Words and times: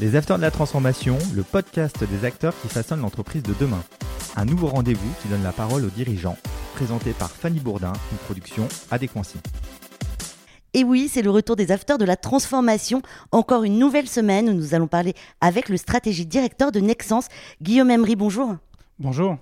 Les 0.00 0.14
Acteurs 0.14 0.36
de 0.36 0.42
la 0.42 0.52
Transformation, 0.52 1.18
le 1.34 1.42
podcast 1.42 2.04
des 2.04 2.24
acteurs 2.24 2.54
qui 2.62 2.68
façonnent 2.68 3.00
l'entreprise 3.00 3.42
de 3.42 3.52
demain. 3.58 3.82
Un 4.36 4.44
nouveau 4.44 4.68
rendez-vous 4.68 5.10
qui 5.20 5.26
donne 5.26 5.42
la 5.42 5.50
parole 5.50 5.84
aux 5.84 5.90
dirigeants, 5.90 6.36
présenté 6.76 7.10
par 7.10 7.32
Fanny 7.32 7.58
Bourdin, 7.58 7.92
une 8.12 8.18
production 8.18 8.68
Adéquancy. 8.92 9.38
Et 10.72 10.84
oui, 10.84 11.10
c'est 11.12 11.22
le 11.22 11.32
retour 11.32 11.56
des 11.56 11.72
Acteurs 11.72 11.98
de 11.98 12.04
la 12.04 12.14
Transformation. 12.14 13.02
Encore 13.32 13.64
une 13.64 13.76
nouvelle 13.76 14.06
semaine 14.06 14.48
où 14.48 14.52
nous 14.52 14.72
allons 14.72 14.86
parler 14.86 15.14
avec 15.40 15.68
le 15.68 15.76
stratégie 15.76 16.26
directeur 16.26 16.70
de 16.70 16.78
Nexence, 16.78 17.26
Guillaume 17.60 17.90
Emery. 17.90 18.14
Bonjour. 18.14 18.54
Bonjour. 19.00 19.36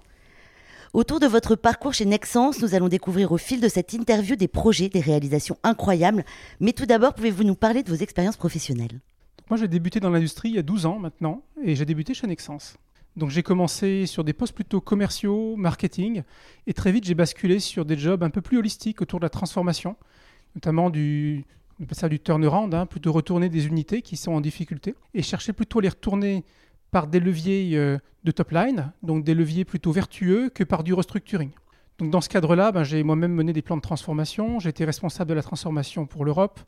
Autour 0.95 1.21
de 1.21 1.27
votre 1.27 1.55
parcours 1.57 1.93
chez 1.93 2.07
Nexence, 2.07 2.63
nous 2.63 2.75
allons 2.75 2.89
découvrir 2.89 3.31
au 3.31 3.37
fil 3.37 3.61
de 3.61 3.69
cette 3.69 3.93
interview 3.93 4.37
des 4.37 4.49
projets, 4.49 4.89
des 4.89 5.01
réalisations 5.01 5.59
incroyables. 5.65 6.25
Mais 6.61 6.73
tout 6.73 6.87
d'abord, 6.87 7.13
pouvez-vous 7.13 7.45
nous 7.45 7.57
parler 7.57 7.83
de 7.83 7.91
vos 7.91 8.03
expériences 8.03 8.39
professionnelles? 8.39 9.01
Moi, 9.49 9.57
j'ai 9.57 9.69
débuté 9.69 10.01
dans 10.01 10.11
l'industrie 10.11 10.49
il 10.49 10.55
y 10.57 10.59
a 10.59 10.63
12 10.63 10.87
ans 10.87 10.99
maintenant, 10.99 11.43
et 11.63 11.77
j'ai 11.77 11.85
débuté 11.85 12.15
chez 12.15 12.27
Nexence. 12.27 12.77
Donc 13.17 13.31
j'ai 13.31 13.43
commencé 13.43 14.05
sur 14.05 14.25
des 14.25 14.35
postes 14.35 14.55
plutôt 14.55 14.81
commerciaux, 14.81 15.57
marketing, 15.57 16.23
et 16.67 16.75
très 16.75 16.93
vite 16.93 17.05
j'ai 17.05 17.15
basculé 17.15 17.61
sur 17.61 17.87
des 17.87 17.97
jobs 17.97 18.23
un 18.23 18.29
peu 18.29 18.43
plus 18.43 18.59
holistiques 18.59 19.01
autour 19.01 19.21
de 19.21 19.25
la 19.25 19.31
transformation, 19.31 19.97
notamment 20.55 20.91
du, 20.91 21.45
ça 21.93 22.11
du 22.11 22.21
turnaround, 22.21 22.75
hein, 22.75 22.85
plutôt 22.85 23.13
retourner 23.13 23.49
des 23.49 23.69
unités 23.69 24.03
qui 24.03 24.17
sont 24.17 24.33
en 24.33 24.43
difficulté, 24.43 24.95
et 25.15 25.23
chercher 25.23 25.55
plutôt 25.55 25.79
à 25.79 25.83
les 25.83 25.89
retourner 25.89 26.45
par 26.91 27.07
des 27.07 27.21
leviers 27.21 27.71
euh, 27.77 27.99
de 28.25 28.31
top 28.33 28.51
line, 28.51 28.93
donc 29.03 29.25
des 29.25 29.35
leviers 29.35 29.65
plutôt 29.65 29.93
vertueux 29.93 30.51
que 30.51 30.65
par 30.65 30.83
du 30.83 30.93
restructuring. 30.93 31.51
Donc 31.99 32.11
dans 32.11 32.21
ce 32.21 32.29
cadre-là, 32.29 32.73
ben, 32.73 32.85
j'ai 32.85 33.03
moi-même 33.03 33.33
mené 33.33 33.55
des 33.55 33.63
plans 33.63 33.77
de 33.77 33.83
transformation, 33.83 34.61
j'ai 34.61 34.69
été 34.69 34.85
responsable 34.85 35.31
de 35.31 35.35
la 35.35 35.43
transformation 35.43 36.05
pour 36.05 36.25
l'Europe, 36.27 36.61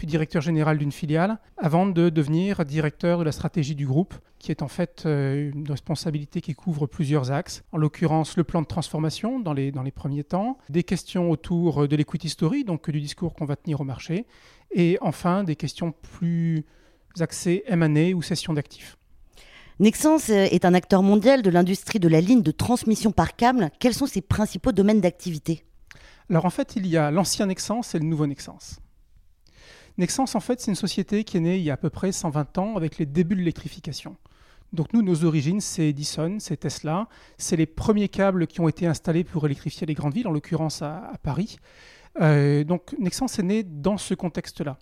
puis 0.00 0.06
directeur 0.06 0.40
général 0.40 0.78
d'une 0.78 0.92
filiale, 0.92 1.38
avant 1.58 1.84
de 1.84 2.08
devenir 2.08 2.64
directeur 2.64 3.18
de 3.18 3.22
la 3.22 3.32
stratégie 3.32 3.74
du 3.74 3.86
groupe, 3.86 4.14
qui 4.38 4.50
est 4.50 4.62
en 4.62 4.68
fait 4.68 5.02
euh, 5.04 5.50
une 5.52 5.70
responsabilité 5.70 6.40
qui 6.40 6.54
couvre 6.54 6.86
plusieurs 6.86 7.30
axes. 7.30 7.64
En 7.70 7.76
l'occurrence, 7.76 8.38
le 8.38 8.44
plan 8.44 8.62
de 8.62 8.66
transformation 8.66 9.40
dans 9.40 9.52
les, 9.52 9.72
dans 9.72 9.82
les 9.82 9.90
premiers 9.90 10.24
temps, 10.24 10.56
des 10.70 10.84
questions 10.84 11.30
autour 11.30 11.86
de 11.86 11.94
l'equity 11.96 12.30
story, 12.30 12.64
donc 12.64 12.88
du 12.88 12.98
discours 12.98 13.34
qu'on 13.34 13.44
va 13.44 13.56
tenir 13.56 13.82
au 13.82 13.84
marché, 13.84 14.24
et 14.74 14.96
enfin 15.02 15.44
des 15.44 15.54
questions 15.54 15.92
plus 15.92 16.64
axées 17.18 17.62
M&A 17.66 18.16
ou 18.16 18.22
cession 18.22 18.54
d'actifs. 18.54 18.96
Nexence 19.80 20.30
est 20.30 20.64
un 20.64 20.72
acteur 20.72 21.02
mondial 21.02 21.42
de 21.42 21.50
l'industrie 21.50 22.00
de 22.00 22.08
la 22.08 22.22
ligne 22.22 22.42
de 22.42 22.52
transmission 22.52 23.12
par 23.12 23.36
câble. 23.36 23.70
Quels 23.78 23.92
sont 23.92 24.06
ses 24.06 24.22
principaux 24.22 24.72
domaines 24.72 25.02
d'activité? 25.02 25.62
Alors 26.30 26.46
en 26.46 26.50
fait, 26.50 26.72
il 26.76 26.86
y 26.86 26.96
a 26.96 27.10
l'ancien 27.10 27.44
Nexence 27.44 27.94
et 27.94 27.98
le 27.98 28.06
nouveau 28.06 28.26
Nexence. 28.26 28.80
Nexence, 30.00 30.34
en 30.34 30.40
fait, 30.40 30.60
c'est 30.60 30.70
une 30.70 30.76
société 30.76 31.24
qui 31.24 31.36
est 31.36 31.40
née 31.40 31.58
il 31.58 31.62
y 31.62 31.70
a 31.70 31.74
à 31.74 31.76
peu 31.76 31.90
près 31.90 32.10
120 32.10 32.56
ans 32.56 32.76
avec 32.76 32.96
les 32.96 33.04
débuts 33.04 33.34
de 33.34 33.40
l'électrification. 33.40 34.16
Donc 34.72 34.94
nous, 34.94 35.02
nos 35.02 35.24
origines, 35.24 35.60
c'est 35.60 35.88
Edison, 35.88 36.38
c'est 36.38 36.56
Tesla, 36.56 37.06
c'est 37.36 37.56
les 37.56 37.66
premiers 37.66 38.08
câbles 38.08 38.46
qui 38.46 38.60
ont 38.60 38.68
été 38.68 38.86
installés 38.86 39.24
pour 39.24 39.44
électrifier 39.44 39.86
les 39.86 39.92
grandes 39.92 40.14
villes, 40.14 40.26
en 40.26 40.32
l'occurrence 40.32 40.80
à, 40.80 41.12
Paris. 41.22 41.58
Euh, 42.20 42.64
donc 42.64 42.94
Nexence 42.98 43.38
est 43.38 43.42
né 43.42 43.62
dans 43.62 43.98
ce 43.98 44.14
contexte-là. 44.14 44.78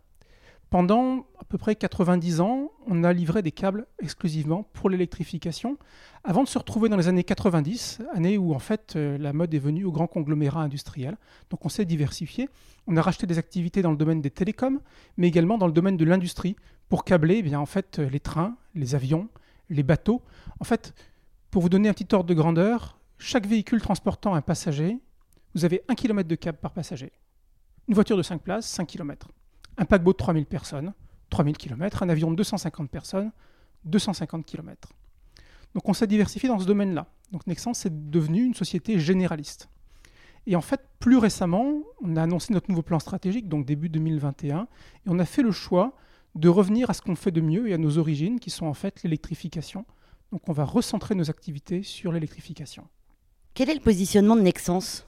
Pendant 0.70 1.26
à 1.38 1.44
peu 1.48 1.56
près 1.56 1.76
90 1.76 2.40
ans, 2.42 2.70
on 2.86 3.02
a 3.02 3.12
livré 3.14 3.40
des 3.40 3.52
câbles 3.52 3.86
exclusivement 4.02 4.64
pour 4.74 4.90
l'électrification, 4.90 5.78
avant 6.24 6.42
de 6.42 6.48
se 6.48 6.58
retrouver 6.58 6.90
dans 6.90 6.98
les 6.98 7.08
années 7.08 7.24
90, 7.24 8.00
années 8.12 8.36
où 8.36 8.52
en 8.52 8.58
fait 8.58 8.94
euh, 8.94 9.16
la 9.16 9.32
mode 9.32 9.54
est 9.54 9.58
venue 9.58 9.86
au 9.86 9.92
grand 9.92 10.06
conglomérat 10.06 10.60
industriel. 10.60 11.16
Donc 11.48 11.64
on 11.64 11.70
s'est 11.70 11.86
diversifié. 11.86 12.50
On 12.86 12.98
a 12.98 13.02
racheté 13.02 13.26
des 13.26 13.38
activités 13.38 13.80
dans 13.80 13.92
le 13.92 13.96
domaine 13.96 14.20
des 14.20 14.30
télécoms, 14.30 14.80
mais 15.16 15.28
également 15.28 15.56
dans 15.56 15.66
le 15.66 15.72
domaine 15.72 15.96
de 15.96 16.04
l'industrie 16.04 16.54
pour 16.90 17.04
câbler 17.04 17.36
eh 17.38 17.42
bien 17.42 17.60
en 17.60 17.66
fait 17.66 17.98
les 17.98 18.20
trains, 18.20 18.54
les 18.74 18.94
avions, 18.94 19.28
les 19.70 19.82
bateaux. 19.82 20.20
En 20.60 20.64
fait, 20.64 20.94
pour 21.50 21.62
vous 21.62 21.70
donner 21.70 21.88
un 21.88 21.94
petit 21.94 22.14
ordre 22.14 22.28
de 22.28 22.34
grandeur, 22.34 22.98
chaque 23.16 23.46
véhicule 23.46 23.80
transportant 23.80 24.34
un 24.34 24.42
passager, 24.42 24.98
vous 25.54 25.64
avez 25.64 25.82
1 25.88 25.94
km 25.94 26.28
de 26.28 26.34
câble 26.34 26.58
par 26.58 26.72
passager. 26.72 27.10
Une 27.88 27.94
voiture 27.94 28.18
de 28.18 28.22
5 28.22 28.42
places, 28.42 28.66
5 28.66 28.86
km 28.86 29.28
un 29.78 29.84
paquebot 29.84 30.12
de 30.12 30.18
3000 30.18 30.46
personnes, 30.46 30.92
3000 31.30 31.56
km, 31.56 32.02
un 32.02 32.08
avion 32.08 32.30
de 32.30 32.36
250 32.36 32.90
personnes, 32.90 33.32
250 33.84 34.44
km. 34.44 34.88
Donc 35.74 35.88
on 35.88 35.92
s'est 35.92 36.06
diversifié 36.06 36.48
dans 36.48 36.58
ce 36.58 36.66
domaine-là. 36.66 37.06
Donc 37.32 37.46
Nexence 37.46 37.86
est 37.86 38.10
devenu 38.10 38.44
une 38.44 38.54
société 38.54 38.98
généraliste. 38.98 39.68
Et 40.46 40.56
en 40.56 40.60
fait, 40.60 40.80
plus 40.98 41.18
récemment, 41.18 41.82
on 42.02 42.16
a 42.16 42.22
annoncé 42.22 42.52
notre 42.52 42.70
nouveau 42.70 42.82
plan 42.82 42.98
stratégique, 42.98 43.48
donc 43.48 43.66
début 43.66 43.88
2021, 43.88 44.62
et 44.62 44.66
on 45.06 45.18
a 45.18 45.24
fait 45.24 45.42
le 45.42 45.52
choix 45.52 45.94
de 46.34 46.48
revenir 46.48 46.88
à 46.90 46.94
ce 46.94 47.02
qu'on 47.02 47.16
fait 47.16 47.30
de 47.30 47.40
mieux 47.40 47.68
et 47.68 47.74
à 47.74 47.78
nos 47.78 47.98
origines, 47.98 48.40
qui 48.40 48.50
sont 48.50 48.66
en 48.66 48.74
fait 48.74 49.02
l'électrification. 49.02 49.84
Donc 50.32 50.48
on 50.48 50.52
va 50.52 50.64
recentrer 50.64 51.14
nos 51.14 51.30
activités 51.30 51.82
sur 51.82 52.12
l'électrification. 52.12 52.86
Quel 53.54 53.70
est 53.70 53.74
le 53.74 53.80
positionnement 53.80 54.36
de 54.36 54.42
Nexence 54.42 55.06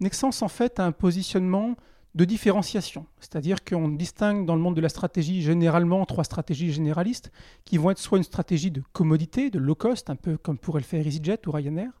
Nexence, 0.00 0.42
en 0.42 0.48
fait, 0.48 0.80
a 0.80 0.84
un 0.86 0.92
positionnement 0.92 1.76
de 2.14 2.24
différenciation. 2.24 3.06
C'est-à-dire 3.20 3.64
qu'on 3.64 3.88
distingue 3.88 4.44
dans 4.44 4.56
le 4.56 4.60
monde 4.60 4.74
de 4.74 4.80
la 4.80 4.88
stratégie 4.88 5.42
généralement 5.42 6.04
trois 6.06 6.24
stratégies 6.24 6.72
généralistes 6.72 7.30
qui 7.64 7.78
vont 7.78 7.90
être 7.90 7.98
soit 7.98 8.18
une 8.18 8.24
stratégie 8.24 8.70
de 8.70 8.82
commodité, 8.92 9.50
de 9.50 9.58
low 9.58 9.74
cost, 9.74 10.10
un 10.10 10.16
peu 10.16 10.36
comme 10.36 10.58
pourrait 10.58 10.80
le 10.80 10.86
faire 10.86 11.06
EasyJet 11.06 11.46
ou 11.46 11.52
Ryanair, 11.52 11.92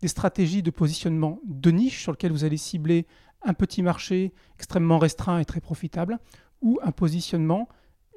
des 0.00 0.08
stratégies 0.08 0.62
de 0.62 0.70
positionnement 0.70 1.40
de 1.44 1.70
niche 1.70 2.02
sur 2.02 2.12
lesquelles 2.12 2.32
vous 2.32 2.44
allez 2.44 2.56
cibler 2.56 3.06
un 3.42 3.54
petit 3.54 3.82
marché 3.82 4.32
extrêmement 4.56 4.98
restreint 4.98 5.38
et 5.40 5.44
très 5.44 5.60
profitable, 5.60 6.18
ou 6.60 6.78
un 6.82 6.92
positionnement 6.92 7.68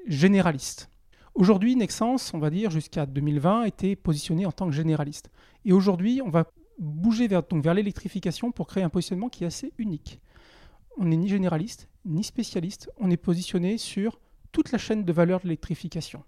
généraliste. 0.07 0.89
Aujourd'hui, 1.33 1.75
Nexence, 1.75 2.33
on 2.33 2.39
va 2.39 2.49
dire 2.49 2.71
jusqu'à 2.71 3.05
2020, 3.05 3.63
était 3.63 3.95
positionné 3.95 4.45
en 4.45 4.51
tant 4.51 4.67
que 4.67 4.75
généraliste. 4.75 5.31
Et 5.63 5.73
aujourd'hui, 5.73 6.21
on 6.23 6.29
va 6.29 6.45
bouger 6.79 7.27
vers, 7.27 7.43
vers 7.51 7.73
l'électrification 7.73 8.51
pour 8.51 8.67
créer 8.67 8.83
un 8.83 8.89
positionnement 8.89 9.29
qui 9.29 9.43
est 9.43 9.47
assez 9.47 9.73
unique 9.77 10.19
on 10.97 11.05
n'est 11.05 11.17
ni 11.17 11.29
généraliste, 11.29 11.87
ni 12.05 12.23
spécialiste, 12.23 12.89
on 12.97 13.09
est 13.09 13.17
positionné 13.17 13.77
sur 13.77 14.19
toute 14.51 14.71
la 14.71 14.77
chaîne 14.77 15.03
de 15.03 15.13
valeur 15.13 15.39
de 15.39 15.45
l'électrification. 15.45 16.23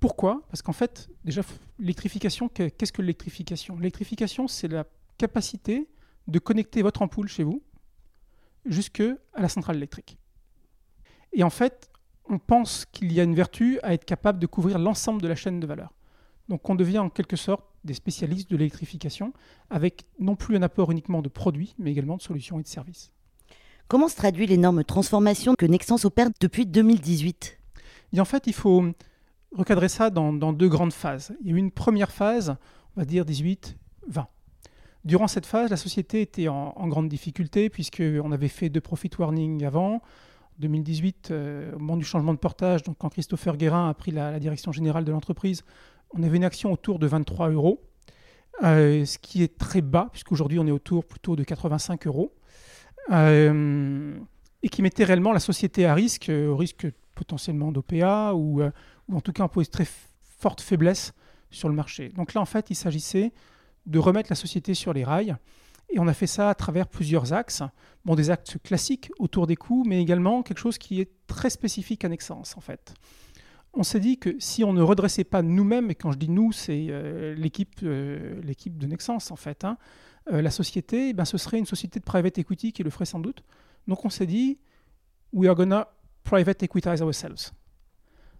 Pourquoi? 0.00 0.42
Parce 0.48 0.62
qu'en 0.62 0.72
fait, 0.72 1.08
déjà, 1.24 1.42
l'électrification, 1.78 2.48
qu'est-ce 2.48 2.92
que 2.92 3.02
l'électrification? 3.02 3.76
L'électrification, 3.76 4.48
c'est 4.48 4.68
la 4.68 4.84
capacité 5.16 5.88
de 6.26 6.38
connecter 6.38 6.82
votre 6.82 7.02
ampoule 7.02 7.28
chez 7.28 7.44
vous 7.44 7.62
jusque 8.64 9.02
à 9.32 9.40
la 9.40 9.48
centrale 9.48 9.76
électrique. 9.76 10.18
Et 11.32 11.42
en 11.42 11.50
fait, 11.50 11.90
on 12.28 12.38
pense 12.38 12.84
qu'il 12.86 13.12
y 13.12 13.20
a 13.20 13.22
une 13.22 13.34
vertu 13.34 13.78
à 13.82 13.94
être 13.94 14.04
capable 14.04 14.38
de 14.38 14.46
couvrir 14.46 14.78
l'ensemble 14.78 15.22
de 15.22 15.28
la 15.28 15.36
chaîne 15.36 15.60
de 15.60 15.66
valeur. 15.66 15.94
Donc 16.48 16.68
on 16.68 16.74
devient 16.74 16.98
en 16.98 17.10
quelque 17.10 17.36
sorte 17.36 17.64
des 17.84 17.94
spécialistes 17.94 18.50
de 18.50 18.56
l'électrification 18.56 19.32
avec 19.70 20.06
non 20.18 20.36
plus 20.36 20.56
un 20.56 20.62
apport 20.62 20.90
uniquement 20.90 21.22
de 21.22 21.28
produits, 21.28 21.74
mais 21.78 21.92
également 21.92 22.16
de 22.16 22.22
solutions 22.22 22.58
et 22.58 22.62
de 22.62 22.68
services. 22.68 23.12
Comment 23.88 24.08
se 24.08 24.16
traduit 24.16 24.48
l'énorme 24.48 24.82
transformation 24.82 25.54
que 25.54 25.64
Nexence 25.64 26.04
opère 26.04 26.30
depuis 26.40 26.66
2018 26.66 27.56
Et 28.14 28.20
En 28.20 28.24
fait, 28.24 28.48
il 28.48 28.52
faut 28.52 28.84
recadrer 29.52 29.88
ça 29.88 30.10
dans, 30.10 30.32
deux 30.32 30.68
grandes 30.68 30.92
phases. 30.92 31.36
Il 31.40 31.50
y 31.50 31.52
a 31.52 31.54
eu 31.54 31.58
une 31.58 31.70
première 31.70 32.10
phase, 32.10 32.56
on 32.96 33.00
va 33.00 33.04
dire 33.04 33.24
18-20. 33.24 33.76
Durant 35.04 35.28
cette 35.28 35.46
phase, 35.46 35.70
la 35.70 35.76
société 35.76 36.20
était 36.20 36.48
en, 36.48 36.88
grande 36.88 37.08
difficulté 37.08 37.70
puisqu'on 37.70 38.32
avait 38.32 38.48
fait 38.48 38.70
deux 38.70 38.80
profit 38.80 39.10
warning 39.16 39.64
avant. 39.64 39.94
En 39.94 40.02
2018, 40.58 41.30
euh, 41.30 41.72
au 41.76 41.78
moment 41.78 41.96
du 41.96 42.04
changement 42.04 42.34
de 42.34 42.40
portage, 42.40 42.80
quand 42.98 43.08
Christopher 43.08 43.56
Guérin 43.56 43.88
a 43.88 43.94
pris 43.94 44.10
la, 44.10 44.40
direction 44.40 44.72
générale 44.72 45.04
de 45.04 45.12
l'entreprise, 45.12 45.62
on 46.10 46.24
avait 46.24 46.38
une 46.38 46.44
action 46.44 46.72
autour 46.72 46.98
de 46.98 47.06
23 47.06 47.50
euros, 47.50 47.84
euh, 48.64 49.04
ce 49.04 49.18
qui 49.18 49.44
est 49.44 49.58
très 49.58 49.80
bas, 49.80 50.08
puisqu'aujourd'hui 50.10 50.58
on 50.58 50.66
est 50.66 50.72
autour 50.72 51.04
plutôt 51.04 51.36
de 51.36 51.44
85 51.44 52.08
euros. 52.08 52.32
Euh, 53.12 54.18
et 54.62 54.68
qui 54.68 54.82
mettait 54.82 55.04
réellement 55.04 55.32
la 55.32 55.40
société 55.40 55.86
à 55.86 55.94
risque, 55.94 56.28
euh, 56.28 56.48
au 56.48 56.56
risque 56.56 56.86
potentiellement 57.14 57.70
d'OPA 57.70 58.32
ou, 58.34 58.60
euh, 58.60 58.70
ou 59.08 59.16
en 59.16 59.20
tout 59.20 59.32
cas 59.32 59.44
en 59.44 59.48
pose 59.48 59.70
très 59.70 59.86
forte 60.38 60.60
faiblesse 60.60 61.12
sur 61.50 61.68
le 61.68 61.74
marché. 61.74 62.08
Donc 62.08 62.34
là, 62.34 62.40
en 62.40 62.46
fait, 62.46 62.70
il 62.70 62.74
s'agissait 62.74 63.32
de 63.86 63.98
remettre 63.98 64.30
la 64.30 64.36
société 64.36 64.74
sur 64.74 64.92
les 64.92 65.04
rails. 65.04 65.36
Et 65.90 66.00
on 66.00 66.08
a 66.08 66.14
fait 66.14 66.26
ça 66.26 66.50
à 66.50 66.54
travers 66.54 66.88
plusieurs 66.88 67.32
axes. 67.32 67.62
Bon, 68.04 68.16
des 68.16 68.30
axes 68.30 68.56
classiques 68.64 69.12
autour 69.20 69.46
des 69.46 69.54
coûts, 69.54 69.84
mais 69.86 70.02
également 70.02 70.42
quelque 70.42 70.58
chose 70.58 70.78
qui 70.78 71.00
est 71.00 71.10
très 71.28 71.48
spécifique 71.50 72.04
à 72.04 72.08
Nexence, 72.08 72.56
en 72.56 72.60
fait. 72.60 72.92
On 73.72 73.84
s'est 73.84 74.00
dit 74.00 74.18
que 74.18 74.34
si 74.40 74.64
on 74.64 74.72
ne 74.72 74.82
redressait 74.82 75.22
pas 75.22 75.42
nous-mêmes, 75.42 75.90
et 75.90 75.94
quand 75.94 76.10
je 76.10 76.18
dis 76.18 76.28
nous, 76.30 76.50
c'est 76.50 76.88
l'équipe, 77.36 77.84
de 77.84 78.86
Nexence, 78.86 79.30
en 79.30 79.36
fait, 79.36 79.64
hein, 79.64 79.76
euh, 80.32 80.42
la 80.42 80.50
société, 80.50 81.10
eh 81.10 81.12
ben, 81.12 81.24
ce 81.24 81.38
serait 81.38 81.58
une 81.58 81.66
société 81.66 82.00
de 82.00 82.04
private 82.04 82.38
equity 82.38 82.72
qui 82.72 82.82
le 82.82 82.90
ferait 82.90 83.04
sans 83.04 83.20
doute. 83.20 83.42
Donc 83.86 84.04
on 84.04 84.10
s'est 84.10 84.26
dit, 84.26 84.58
we 85.32 85.48
are 85.48 85.54
gonna 85.54 85.88
private 86.24 86.62
equitize 86.62 87.02
ourselves. 87.02 87.52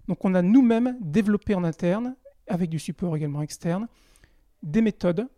Donc 0.09 0.25
on 0.25 0.35
a 0.35 0.43
nous-mêmes 0.43 0.97
développé 1.01 1.55
en 1.55 1.65
interne, 1.65 2.17
avec 2.49 2.71
du 2.71 2.79
support 2.79 3.17
également 3.17 3.43
externe, 3.43 3.89
des 4.63 4.81
méthodes 4.81 5.29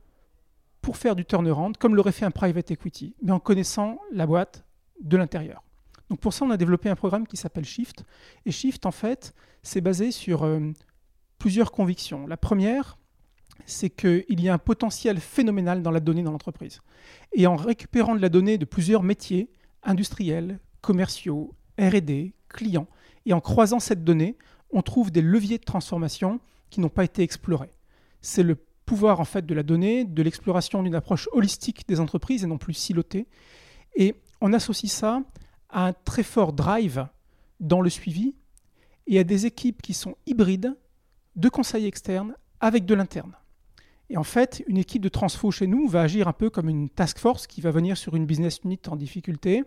pour 0.81 0.97
faire 0.97 1.17
du 1.17 1.25
turnaround, 1.25 1.77
comme 1.77 1.95
l'aurait 1.95 2.13
fait 2.13 2.25
un 2.25 2.31
private 2.31 2.71
equity, 2.71 3.15
mais 3.23 3.33
en 3.33 3.41
connaissant 3.41 3.99
la 4.13 4.27
boîte 4.27 4.65
de 5.01 5.17
l'intérieur. 5.17 5.63
Donc 6.09 6.21
pour 6.21 6.33
ça, 6.33 6.45
on 6.45 6.51
a 6.51 6.57
développé 6.57 6.89
un 6.89 6.97
programme 6.97 7.27
qui 7.27 7.37
s'appelle 7.37 7.65
Shift. 7.65 8.05
Et 8.47 8.51
Shift, 8.51 8.87
en 8.87 8.91
fait, 8.91 9.35
c'est 9.63 9.81
basé 9.81 10.11
sur 10.11 10.45
euh, 10.45 10.73
plusieurs 11.39 11.73
convictions. 11.73 12.27
La 12.27 12.37
première, 12.37 12.98
c'est 13.67 13.91
qu'il 13.91 14.41
y 14.41 14.49
a 14.49 14.55
un 14.55 14.59
potentiel 14.59 15.21
phénoménal 15.21 15.83
dans 15.83 15.91
la 15.91 16.01
donnée 16.01 16.23
dans 16.23 16.33
l'entreprise. 16.33 16.81
Et 17.33 17.47
en 17.47 17.57
récupérant 17.57 18.15
de 18.15 18.21
la 18.21 18.29
donnée 18.29 18.59
de 18.59 18.65
plusieurs 18.65 19.03
métiers, 19.03 19.51
industriels, 19.83 20.59
commerciaux, 20.81 21.55
RD, 21.79 22.33
clients, 22.49 22.89
et 23.27 23.33
en 23.33 23.41
croisant 23.41 23.81
cette 23.81 24.05
donnée, 24.05 24.37
on 24.71 24.83
trouve 24.83 25.11
des 25.11 25.23
leviers 25.23 25.59
de 25.59 25.65
transformation 25.65 26.41
qui 26.71 26.81
n'ont 26.81 26.89
pas 26.89 27.05
été 27.05 27.23
explorés. 27.23 27.73
C'est 28.21 28.43
le 28.43 28.57
pouvoir 28.85 29.21
en 29.21 29.25
fait 29.25 29.45
de 29.45 29.55
la 29.55 29.63
donnée, 29.63 30.05
de 30.05 30.23
l'exploration 30.23 30.83
d'une 30.83 30.95
approche 30.95 31.29
holistique 31.33 31.87
des 31.87 32.01
entreprises 32.01 32.43
et 32.43 32.47
non 32.47 32.59
plus 32.59 32.75
silotée. 32.75 33.27
Et 33.95 34.15
on 34.41 34.53
associe 34.53 34.91
ça 34.91 35.23
à 35.69 35.87
un 35.87 35.93
très 35.93 36.23
fort 36.23 36.53
drive 36.53 37.07
dans 37.61 37.81
le 37.81 37.91
suivi 37.91 38.35
et 39.07 39.19
à 39.19 39.25
des 39.25 39.47
équipes 39.47 39.83
qui 39.83 39.95
sont 39.95 40.17
hybrides 40.27 40.77
de 41.37 41.49
conseils 41.49 41.87
externes 41.87 42.35
avec 42.61 42.87
de 42.87 42.95
l'interne. 42.95 43.35
Et 44.11 44.17
en 44.17 44.25
fait, 44.25 44.65
une 44.67 44.79
équipe 44.79 45.03
de 45.03 45.09
transfo 45.09 45.51
chez 45.51 45.67
nous 45.67 45.87
va 45.87 46.03
agir 46.03 46.29
un 46.29 46.33
peu 46.33 46.49
comme 46.51 46.69
une 46.69 46.89
task 46.89 47.19
force 47.19 47.47
qui 47.47 47.61
va 47.61 47.71
venir 47.71 47.97
sur 47.97 48.17
une 48.17 48.27
business 48.27 48.61
unit 48.65 48.81
en 48.89 48.97
difficulté 48.97 49.65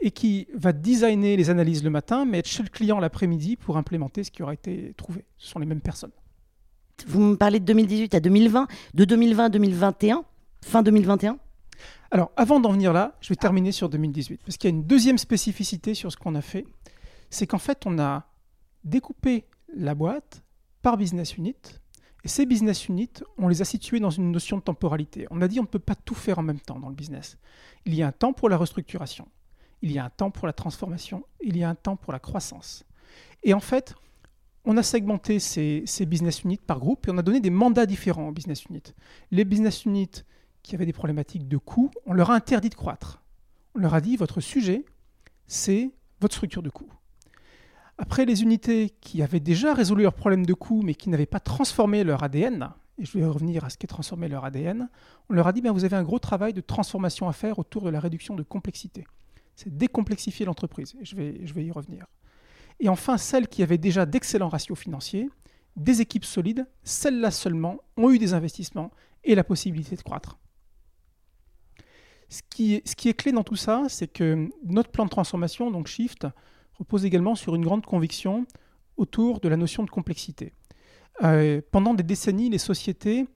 et 0.00 0.10
qui 0.10 0.46
va 0.54 0.72
designer 0.72 1.36
les 1.36 1.50
analyses 1.50 1.84
le 1.84 1.90
matin, 1.90 2.24
mais 2.24 2.38
être 2.38 2.48
chez 2.48 2.62
le 2.62 2.68
client 2.68 2.98
l'après-midi 2.98 3.56
pour 3.56 3.76
implémenter 3.76 4.24
ce 4.24 4.30
qui 4.30 4.42
aura 4.42 4.54
été 4.54 4.94
trouvé. 4.96 5.24
Ce 5.36 5.48
sont 5.48 5.58
les 5.58 5.66
mêmes 5.66 5.80
personnes. 5.80 6.12
Vous 7.06 7.20
me 7.20 7.36
parlez 7.36 7.60
de 7.60 7.64
2018 7.64 8.14
à 8.14 8.20
2020, 8.20 8.66
de 8.94 9.04
2020 9.04 9.44
à 9.44 9.48
2021, 9.48 10.24
fin 10.62 10.82
2021 10.82 11.38
Alors, 12.10 12.32
avant 12.36 12.60
d'en 12.60 12.72
venir 12.72 12.92
là, 12.92 13.16
je 13.20 13.28
vais 13.28 13.36
terminer 13.36 13.72
sur 13.72 13.88
2018, 13.88 14.40
parce 14.44 14.56
qu'il 14.56 14.70
y 14.70 14.72
a 14.72 14.76
une 14.76 14.84
deuxième 14.84 15.18
spécificité 15.18 15.94
sur 15.94 16.10
ce 16.10 16.16
qu'on 16.16 16.34
a 16.34 16.40
fait, 16.40 16.64
c'est 17.28 17.46
qu'en 17.46 17.58
fait, 17.58 17.82
on 17.86 17.98
a 17.98 18.26
découpé 18.84 19.44
la 19.74 19.94
boîte 19.94 20.42
par 20.80 20.96
business 20.96 21.36
unit, 21.36 21.56
ces 22.26 22.46
business 22.46 22.88
units, 22.88 23.22
on 23.38 23.48
les 23.48 23.62
a 23.62 23.64
situés 23.64 24.00
dans 24.00 24.10
une 24.10 24.30
notion 24.32 24.58
de 24.58 24.62
temporalité. 24.62 25.26
On 25.30 25.42
a 25.42 25.48
dit 25.48 25.58
on 25.60 25.64
ne 25.64 25.68
peut 25.68 25.78
pas 25.78 25.94
tout 25.94 26.14
faire 26.14 26.38
en 26.38 26.42
même 26.42 26.60
temps 26.60 26.78
dans 26.78 26.88
le 26.88 26.94
business. 26.94 27.38
Il 27.84 27.94
y 27.94 28.02
a 28.02 28.08
un 28.08 28.12
temps 28.12 28.32
pour 28.32 28.48
la 28.48 28.56
restructuration, 28.56 29.28
il 29.82 29.92
y 29.92 29.98
a 29.98 30.04
un 30.04 30.10
temps 30.10 30.30
pour 30.30 30.46
la 30.46 30.52
transformation, 30.52 31.24
il 31.42 31.56
y 31.56 31.64
a 31.64 31.68
un 31.68 31.74
temps 31.74 31.96
pour 31.96 32.12
la 32.12 32.18
croissance. 32.18 32.84
Et 33.42 33.54
en 33.54 33.60
fait, 33.60 33.94
on 34.64 34.76
a 34.76 34.82
segmenté 34.82 35.38
ces, 35.38 35.84
business 36.06 36.42
units 36.42 36.58
par 36.58 36.80
groupe 36.80 37.06
et 37.06 37.10
on 37.12 37.18
a 37.18 37.22
donné 37.22 37.40
des 37.40 37.50
mandats 37.50 37.86
différents 37.86 38.28
aux 38.28 38.32
business 38.32 38.64
units. 38.64 38.94
Les 39.30 39.44
business 39.44 39.84
units 39.84 40.24
qui 40.62 40.74
avaient 40.74 40.86
des 40.86 40.92
problématiques 40.92 41.46
de 41.46 41.56
coûts, 41.56 41.90
on 42.04 42.12
leur 42.12 42.30
a 42.30 42.34
interdit 42.34 42.68
de 42.68 42.74
croître. 42.74 43.22
On 43.76 43.78
leur 43.78 43.94
a 43.94 44.00
dit 44.00 44.16
votre 44.16 44.40
sujet, 44.40 44.84
c'est 45.46 45.92
votre 46.20 46.34
structure 46.34 46.62
de 46.62 46.70
coûts. 46.70 46.90
Après, 47.98 48.26
les 48.26 48.42
unités 48.42 48.90
qui 49.00 49.22
avaient 49.22 49.40
déjà 49.40 49.72
résolu 49.72 50.02
leurs 50.02 50.14
problèmes 50.14 50.44
de 50.44 50.54
coûts 50.54 50.82
mais 50.82 50.94
qui 50.94 51.08
n'avaient 51.08 51.26
pas 51.26 51.40
transformé 51.40 52.04
leur 52.04 52.22
ADN, 52.22 52.70
et 52.98 53.04
je 53.04 53.18
vais 53.18 53.24
revenir 53.24 53.64
à 53.64 53.70
ce 53.70 53.78
qu'est 53.78 53.86
transformé 53.86 54.28
leur 54.28 54.44
ADN, 54.44 54.88
on 55.28 55.34
leur 55.34 55.46
a 55.46 55.52
dit 55.52 55.60
bien, 55.60 55.72
vous 55.72 55.84
avez 55.84 55.96
un 55.96 56.02
gros 56.02 56.18
travail 56.18 56.52
de 56.52 56.60
transformation 56.60 57.28
à 57.28 57.32
faire 57.32 57.58
autour 57.58 57.82
de 57.82 57.90
la 57.90 58.00
réduction 58.00 58.34
de 58.34 58.42
complexité. 58.42 59.06
C'est 59.54 59.74
décomplexifier 59.74 60.46
l'entreprise. 60.46 60.94
Et 61.00 61.04
je 61.04 61.16
vais, 61.16 61.40
je 61.44 61.54
vais 61.54 61.64
y 61.64 61.70
revenir. 61.70 62.06
Et 62.80 62.88
enfin, 62.88 63.16
celles 63.16 63.48
qui 63.48 63.62
avaient 63.62 63.78
déjà 63.78 64.04
d'excellents 64.04 64.48
ratios 64.48 64.78
financiers, 64.78 65.30
des 65.76 66.00
équipes 66.00 66.24
solides, 66.24 66.66
celles-là 66.84 67.30
seulement 67.30 67.78
ont 67.96 68.10
eu 68.10 68.18
des 68.18 68.34
investissements 68.34 68.90
et 69.24 69.34
la 69.34 69.44
possibilité 69.44 69.96
de 69.96 70.02
croître. 70.02 70.38
Ce 72.28 72.42
qui 72.50 72.74
est 72.74 73.14
clé 73.14 73.32
dans 73.32 73.44
tout 73.44 73.56
ça, 73.56 73.84
c'est 73.88 74.08
que 74.08 74.48
notre 74.64 74.90
plan 74.90 75.04
de 75.04 75.10
transformation, 75.10 75.70
donc 75.70 75.86
Shift, 75.86 76.26
repose 76.78 77.04
également 77.04 77.34
sur 77.34 77.54
une 77.54 77.64
grande 77.64 77.84
conviction 77.86 78.46
autour 78.96 79.40
de 79.40 79.48
la 79.48 79.56
notion 79.56 79.84
de 79.84 79.90
complexité. 79.90 80.52
Euh, 81.22 81.60
pendant 81.70 81.94
des 81.94 82.02
décennies, 82.02 82.50
les 82.50 82.58
sociétés 82.58 83.26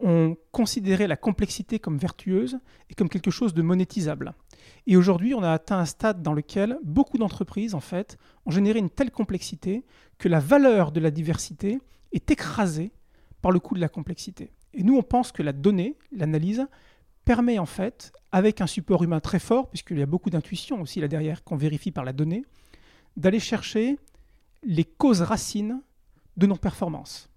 ont 0.00 0.36
considéré 0.50 1.06
la 1.06 1.16
complexité 1.16 1.78
comme 1.78 1.96
vertueuse 1.96 2.58
et 2.90 2.94
comme 2.94 3.08
quelque 3.08 3.30
chose 3.30 3.54
de 3.54 3.62
monétisable. 3.62 4.34
Et 4.86 4.96
aujourd'hui, 4.96 5.34
on 5.34 5.42
a 5.42 5.52
atteint 5.52 5.78
un 5.78 5.84
stade 5.84 6.22
dans 6.22 6.32
lequel 6.32 6.78
beaucoup 6.82 7.18
d'entreprises, 7.18 7.74
en 7.74 7.80
fait, 7.80 8.18
ont 8.46 8.50
généré 8.50 8.80
une 8.80 8.90
telle 8.90 9.12
complexité 9.12 9.84
que 10.18 10.28
la 10.28 10.40
valeur 10.40 10.90
de 10.90 11.00
la 11.00 11.10
diversité 11.10 11.78
est 12.12 12.30
écrasée 12.30 12.92
par 13.40 13.52
le 13.52 13.60
coût 13.60 13.74
de 13.74 13.80
la 13.80 13.88
complexité. 13.88 14.50
Et 14.74 14.82
nous, 14.82 14.96
on 14.96 15.02
pense 15.02 15.32
que 15.32 15.42
la 15.42 15.52
donnée, 15.52 15.96
l'analyse, 16.10 16.66
permet 17.24 17.58
en 17.58 17.66
fait, 17.66 18.12
avec 18.32 18.60
un 18.60 18.66
support 18.66 19.04
humain 19.04 19.20
très 19.20 19.38
fort, 19.38 19.68
puisqu'il 19.68 19.98
y 19.98 20.02
a 20.02 20.06
beaucoup 20.06 20.30
d'intuition 20.30 20.80
aussi 20.80 21.00
là 21.00 21.08
derrière 21.08 21.44
qu'on 21.44 21.56
vérifie 21.56 21.92
par 21.92 22.04
la 22.04 22.12
donnée, 22.12 22.44
d'aller 23.16 23.40
chercher 23.40 23.98
les 24.62 24.84
causes 24.84 25.22
racines 25.22 25.82
de 26.36 26.46
nos 26.46 26.56
performances. 26.56 27.28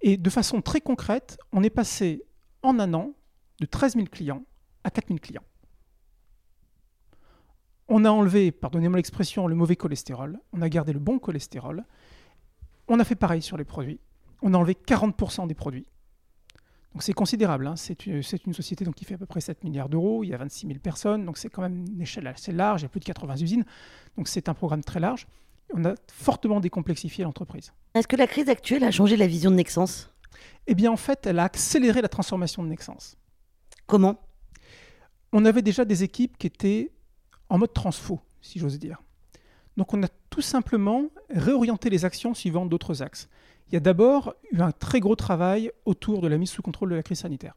Et 0.00 0.16
de 0.16 0.30
façon 0.30 0.60
très 0.60 0.80
concrète, 0.80 1.38
on 1.52 1.62
est 1.62 1.70
passé 1.70 2.22
en 2.62 2.78
un 2.78 2.92
an 2.94 3.12
de 3.60 3.66
13 3.66 3.94
000 3.94 4.06
clients 4.06 4.42
à 4.84 4.90
4 4.90 5.08
000 5.08 5.18
clients. 5.18 5.44
On 7.88 8.04
a 8.04 8.10
enlevé, 8.10 8.50
pardonnez-moi 8.50 8.96
l'expression, 8.96 9.46
le 9.46 9.54
mauvais 9.54 9.76
cholestérol, 9.76 10.40
on 10.52 10.60
a 10.60 10.68
gardé 10.68 10.92
le 10.92 10.98
bon 10.98 11.18
cholestérol. 11.18 11.84
On 12.88 12.98
a 12.98 13.04
fait 13.04 13.14
pareil 13.14 13.42
sur 13.42 13.56
les 13.56 13.64
produits. 13.64 14.00
On 14.42 14.54
a 14.54 14.58
enlevé 14.58 14.74
40% 14.74 15.46
des 15.46 15.54
produits. 15.54 15.86
Donc 16.96 17.02
c'est 17.02 17.12
considérable. 17.12 17.66
Hein. 17.66 17.76
C'est 17.76 18.06
une, 18.06 18.22
société 18.22 18.86
donc, 18.86 18.94
qui 18.94 19.04
fait 19.04 19.16
à 19.16 19.18
peu 19.18 19.26
près 19.26 19.42
7 19.42 19.64
milliards 19.64 19.90
d'euros. 19.90 20.24
Il 20.24 20.28
y 20.28 20.32
a 20.32 20.38
26 20.38 20.66
000 20.66 20.78
personnes. 20.78 21.26
Donc 21.26 21.36
c'est 21.36 21.50
quand 21.50 21.60
même 21.60 21.84
une 21.92 22.00
échelle 22.00 22.26
assez 22.26 22.52
large. 22.52 22.80
Il 22.80 22.84
y 22.84 22.86
a 22.86 22.88
plus 22.88 23.00
de 23.00 23.04
80 23.04 23.36
usines. 23.36 23.66
Donc 24.16 24.28
c'est 24.28 24.48
un 24.48 24.54
programme 24.54 24.82
très 24.82 24.98
large. 24.98 25.26
On 25.74 25.84
a 25.84 25.92
fortement 26.10 26.58
décomplexifié 26.58 27.24
l'entreprise. 27.24 27.74
Est-ce 27.92 28.08
que 28.08 28.16
la 28.16 28.26
crise 28.26 28.48
actuelle 28.48 28.82
a 28.82 28.90
changé 28.90 29.18
la 29.18 29.26
vision 29.26 29.50
de 29.50 29.56
Nexens 29.56 30.08
Eh 30.66 30.74
bien 30.74 30.90
en 30.90 30.96
fait, 30.96 31.26
elle 31.26 31.38
a 31.38 31.44
accéléré 31.44 32.00
la 32.00 32.08
transformation 32.08 32.62
de 32.62 32.68
Nexens. 32.68 33.18
Comment? 33.86 34.18
On 35.32 35.44
avait 35.44 35.60
déjà 35.60 35.84
des 35.84 36.02
équipes 36.02 36.38
qui 36.38 36.46
étaient 36.46 36.92
en 37.50 37.58
mode 37.58 37.74
transfo, 37.74 38.22
si 38.40 38.58
j'ose 38.58 38.78
dire. 38.78 39.02
Donc 39.76 39.92
on 39.92 40.02
a 40.02 40.08
tout 40.30 40.40
simplement 40.40 41.10
réorienté 41.28 41.90
les 41.90 42.06
actions 42.06 42.32
suivant 42.32 42.64
d'autres 42.64 43.02
axes. 43.02 43.28
Il 43.68 43.74
y 43.74 43.76
a 43.76 43.80
d'abord 43.80 44.34
eu 44.52 44.60
un 44.60 44.72
très 44.72 45.00
gros 45.00 45.16
travail 45.16 45.72
autour 45.84 46.20
de 46.20 46.28
la 46.28 46.38
mise 46.38 46.50
sous 46.50 46.62
contrôle 46.62 46.90
de 46.90 46.94
la 46.94 47.02
crise 47.02 47.20
sanitaire. 47.20 47.54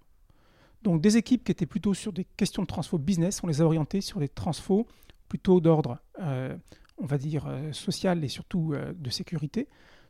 Donc 0.82 1.02
des 1.02 1.18
équipes 1.18 1.44
qui 1.44 1.52
étaient 1.52 1.66
plutôt 1.66 1.94
sur 1.94 2.14
des 2.14 2.24
questions 2.24 2.64
de 2.64 2.68
transfo 2.68 2.98
business, 2.98 3.44
on 3.44 3.48
les 3.48 3.62
a 3.62 3.66
orientées 3.66 4.02
sur 4.02 4.20
des 4.20 4.30
transfos 4.30 4.88
plutôt 5.28 5.60
d'ordre, 5.60 6.00
euh, 6.20 6.58
on 6.98 7.06
va 7.06 7.18
dire, 7.18 7.46
euh, 7.48 7.72
social 7.74 8.24
et 8.24 8.28
surtout 8.28 8.74
euh, 8.74 8.94
de 8.96 9.10
sécurité. 9.10 9.68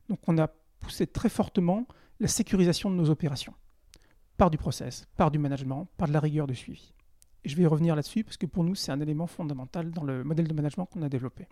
Donc 0.07 0.19
on 0.27 0.37
a 0.37 0.47
poussé 0.79 1.07
très 1.07 1.29
fortement 1.29 1.87
la 2.19 2.27
sécurisation 2.27 2.89
de 2.89 2.95
nos 2.95 3.09
opérations, 3.09 3.53
par 4.37 4.49
du 4.49 4.57
process, 4.57 5.07
par 5.17 5.31
du 5.31 5.39
management, 5.39 5.87
par 5.97 6.07
de 6.07 6.13
la 6.13 6.19
rigueur 6.19 6.47
de 6.47 6.53
suivi. 6.53 6.93
Et 7.43 7.49
je 7.49 7.55
vais 7.55 7.65
revenir 7.65 7.95
là-dessus 7.95 8.23
parce 8.23 8.37
que 8.37 8.45
pour 8.45 8.63
nous, 8.63 8.75
c'est 8.75 8.91
un 8.91 8.99
élément 8.99 9.27
fondamental 9.27 9.91
dans 9.91 10.03
le 10.03 10.23
modèle 10.23 10.47
de 10.47 10.53
management 10.53 10.85
qu'on 10.85 11.01
a 11.01 11.09
développé. 11.09 11.47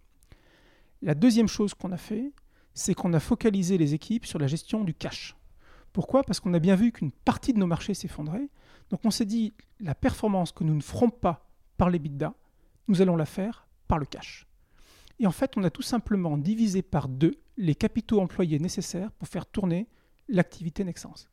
La 1.01 1.15
deuxième 1.15 1.48
chose 1.48 1.74
qu'on 1.74 1.91
a 1.91 1.98
fait, 1.98 2.31
c'est 2.77 2.93
qu'on 2.93 3.13
a 3.13 3.19
focalisé 3.19 3.77
les 3.77 3.96
équipes 3.96 4.27
sur 4.27 4.38
la 4.38 4.46
gestion 4.46 4.84
du 4.84 4.93
cash. 4.93 5.36
Pourquoi? 5.93 6.24
Parce 6.24 6.39
qu'on 6.39 6.53
a 6.53 6.60
bien 6.60 6.75
vu 6.75 6.91
qu'une 6.91 7.12
partie 7.12 7.51
de 7.51 7.57
nos 7.57 7.65
marchés 7.65 7.96
s'effondrait. 7.96 8.50
Donc 8.91 9.00
on 9.03 9.10
s'est 9.10 9.25
dit, 9.25 9.53
la 9.79 9.96
performance 9.96 10.51
que 10.51 10.63
nous 10.63 10.75
ne 10.75 10.81
ferons 10.81 11.10
pas 11.10 11.50
par 11.77 11.89
les 11.89 11.98
bidas, 11.98 12.34
nous 12.88 13.01
allons 13.01 13.15
la 13.15 13.25
faire 13.25 13.67
par 13.88 13.98
le 13.98 14.05
cash. 14.05 14.48
Et 15.19 15.25
en 15.25 15.31
fait, 15.31 15.57
on 15.57 15.63
a 15.63 15.72
tout 15.72 15.81
simplement 15.81 16.38
divisé 16.38 16.84
par 16.84 17.07
deux 17.07 17.39
les 17.57 17.74
capitaux 17.74 18.22
employés 18.22 18.60
nécessaires 18.60 19.12
pour 19.13 19.27
faire 19.27 19.48
tourner 19.48 19.88
l'activité 20.27 20.84
Nexens. 20.84 21.27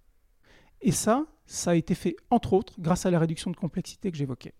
Et 0.80 0.92
ça, 0.92 1.26
ça 1.44 1.72
a 1.72 1.74
été 1.74 1.94
fait 1.94 2.16
entre 2.30 2.54
autres 2.54 2.80
grâce 2.80 3.04
à 3.04 3.10
la 3.10 3.18
réduction 3.18 3.50
de 3.50 3.56
complexité 3.56 4.10
que 4.10 4.16
j'évoquais. 4.16 4.54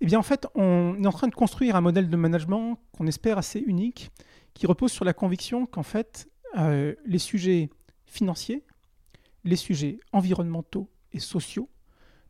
Eh 0.00 0.06
bien 0.06 0.20
en 0.20 0.22
fait, 0.22 0.46
on 0.54 1.02
est 1.02 1.06
en 1.06 1.12
train 1.12 1.26
de 1.26 1.34
construire 1.34 1.74
un 1.74 1.80
modèle 1.80 2.08
de 2.08 2.16
management 2.16 2.78
qu'on 2.92 3.08
espère 3.08 3.38
assez 3.38 3.58
unique, 3.58 4.12
qui 4.58 4.66
repose 4.66 4.90
sur 4.90 5.04
la 5.04 5.14
conviction 5.14 5.66
qu'en 5.66 5.84
fait, 5.84 6.28
euh, 6.58 6.96
les 7.06 7.20
sujets 7.20 7.70
financiers, 8.06 8.64
les 9.44 9.54
sujets 9.54 10.00
environnementaux 10.12 10.90
et 11.12 11.20
sociaux 11.20 11.70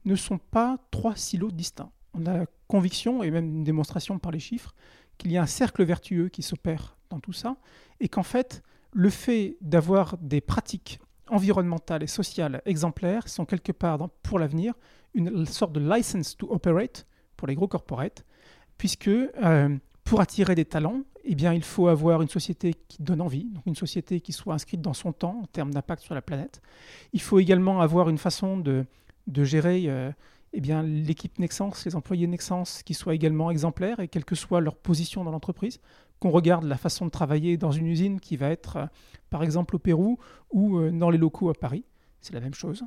ne 0.04 0.14
sont 0.14 0.36
pas 0.36 0.76
trois 0.90 1.16
silos 1.16 1.50
distincts. 1.50 1.90
On 2.12 2.26
a 2.26 2.36
la 2.36 2.46
conviction, 2.66 3.22
et 3.22 3.30
même 3.30 3.46
une 3.46 3.64
démonstration 3.64 4.18
par 4.18 4.30
les 4.30 4.40
chiffres, 4.40 4.74
qu'il 5.16 5.32
y 5.32 5.38
a 5.38 5.42
un 5.42 5.46
cercle 5.46 5.82
vertueux 5.84 6.28
qui 6.28 6.42
s'opère 6.42 6.98
dans 7.08 7.18
tout 7.18 7.32
ça, 7.32 7.56
et 7.98 8.10
qu'en 8.10 8.22
fait, 8.22 8.62
le 8.92 9.08
fait 9.08 9.56
d'avoir 9.62 10.18
des 10.18 10.42
pratiques 10.42 11.00
environnementales 11.28 12.02
et 12.02 12.06
sociales 12.06 12.60
exemplaires 12.66 13.26
sont 13.26 13.46
quelque 13.46 13.72
part, 13.72 14.10
pour 14.22 14.38
l'avenir, 14.38 14.74
une 15.14 15.46
sorte 15.46 15.72
de 15.72 15.80
license 15.80 16.36
to 16.36 16.52
operate 16.52 17.06
pour 17.38 17.48
les 17.48 17.54
gros 17.54 17.68
corporates, 17.68 18.26
puisque 18.76 19.08
euh, 19.08 19.78
pour 20.04 20.20
attirer 20.20 20.54
des 20.54 20.64
talents, 20.64 21.02
eh 21.24 21.34
bien, 21.34 21.52
il 21.52 21.62
faut 21.62 21.88
avoir 21.88 22.22
une 22.22 22.28
société 22.28 22.74
qui 22.88 23.02
donne 23.02 23.20
envie, 23.20 23.44
donc 23.44 23.66
une 23.66 23.74
société 23.74 24.20
qui 24.20 24.32
soit 24.32 24.54
inscrite 24.54 24.80
dans 24.80 24.94
son 24.94 25.12
temps 25.12 25.40
en 25.42 25.46
termes 25.46 25.72
d'impact 25.72 26.02
sur 26.02 26.14
la 26.14 26.22
planète. 26.22 26.62
Il 27.12 27.20
faut 27.20 27.38
également 27.38 27.80
avoir 27.80 28.08
une 28.08 28.18
façon 28.18 28.56
de, 28.58 28.86
gérer 29.44 29.84
euh, 29.86 30.10
eh 30.52 30.60
bien, 30.60 30.82
l'équipe 30.82 31.38
Nexence, 31.38 31.84
les 31.84 31.96
employés 31.96 32.26
Nexence, 32.26 32.82
qui 32.82 32.94
soient 32.94 33.14
également 33.14 33.50
exemplaires 33.50 34.00
et 34.00 34.08
quelle 34.08 34.24
que 34.24 34.34
soit 34.34 34.60
leur 34.60 34.76
position 34.76 35.24
dans 35.24 35.30
l'entreprise, 35.30 35.80
qu'on 36.18 36.30
regarde 36.30 36.64
la 36.64 36.76
façon 36.76 37.06
de 37.06 37.10
travailler 37.10 37.56
dans 37.56 37.70
une 37.70 37.86
usine 37.86 38.20
qui 38.20 38.36
va 38.36 38.50
être, 38.50 38.76
euh, 38.76 38.86
par 39.30 39.42
exemple, 39.42 39.76
au 39.76 39.78
Pérou 39.78 40.18
ou 40.50 40.78
euh, 40.78 40.90
dans 40.90 41.10
les 41.10 41.18
locaux 41.18 41.50
à 41.50 41.54
Paris. 41.54 41.84
C'est 42.20 42.34
la 42.34 42.40
même 42.40 42.54
chose. 42.54 42.84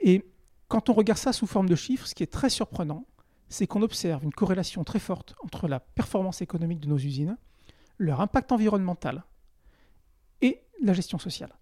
Et 0.00 0.24
quand 0.68 0.88
on 0.88 0.92
regarde 0.92 1.18
ça 1.18 1.32
sous 1.32 1.46
forme 1.46 1.68
de 1.68 1.76
chiffres, 1.76 2.06
ce 2.06 2.14
qui 2.14 2.22
est 2.22 2.32
très 2.32 2.50
surprenant, 2.50 3.06
c'est 3.48 3.66
qu'on 3.66 3.82
observe 3.82 4.22
une 4.24 4.32
corrélation 4.32 4.84
très 4.84 5.00
forte 5.00 5.34
entre 5.42 5.68
la 5.68 5.80
performance 5.80 6.40
économique 6.40 6.80
de 6.80 6.88
nos 6.88 6.98
usines, 6.98 7.36
leur 8.00 8.20
impact 8.20 8.50
environnemental 8.50 9.22
et 10.42 10.62
la 10.82 10.92
gestion 10.92 11.18
sociale. 11.18 11.52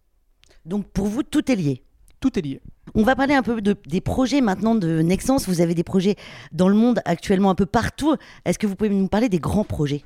Donc 0.64 0.88
pour 0.88 1.06
vous, 1.06 1.22
tout 1.22 1.50
est 1.52 1.56
lié 1.56 1.82
tout 2.20 2.38
est 2.38 2.42
lié. 2.42 2.60
On 2.94 3.02
va 3.02 3.14
parler 3.16 3.34
un 3.34 3.42
peu 3.42 3.60
de, 3.60 3.76
des 3.86 4.00
projets 4.00 4.40
maintenant 4.40 4.74
de 4.74 5.00
Nexence. 5.02 5.48
Vous 5.48 5.60
avez 5.60 5.74
des 5.74 5.84
projets 5.84 6.16
dans 6.52 6.68
le 6.68 6.74
monde 6.74 7.00
actuellement 7.04 7.50
un 7.50 7.54
peu 7.54 7.66
partout. 7.66 8.16
Est-ce 8.44 8.58
que 8.58 8.66
vous 8.66 8.76
pouvez 8.76 8.90
nous 8.90 9.08
parler 9.08 9.28
des 9.28 9.38
grands 9.38 9.64
projets? 9.64 10.04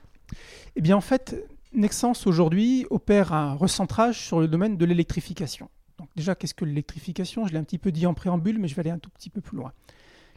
Eh 0.77 0.81
bien 0.81 0.97
en 0.97 1.01
fait, 1.01 1.37
Nexence 1.73 2.27
aujourd'hui 2.27 2.87
opère 2.91 3.33
un 3.33 3.55
recentrage 3.55 4.19
sur 4.19 4.41
le 4.41 4.49
domaine 4.49 4.77
de 4.77 4.85
l'électrification. 4.85 5.69
Donc 5.99 6.09
déjà, 6.17 6.35
qu'est-ce 6.35 6.55
que 6.55 6.65
l'électrification? 6.65 7.47
Je 7.47 7.53
l'ai 7.53 7.59
un 7.59 7.65
petit 7.65 7.79
peu 7.79 7.93
dit 7.93 8.07
en 8.07 8.15
préambule, 8.15 8.59
mais 8.59 8.69
je 8.69 8.75
vais 8.75 8.81
aller 8.81 8.91
un 8.91 8.99
tout 8.99 9.11
petit 9.11 9.31
peu 9.31 9.41
plus 9.41 9.57
loin. 9.57 9.73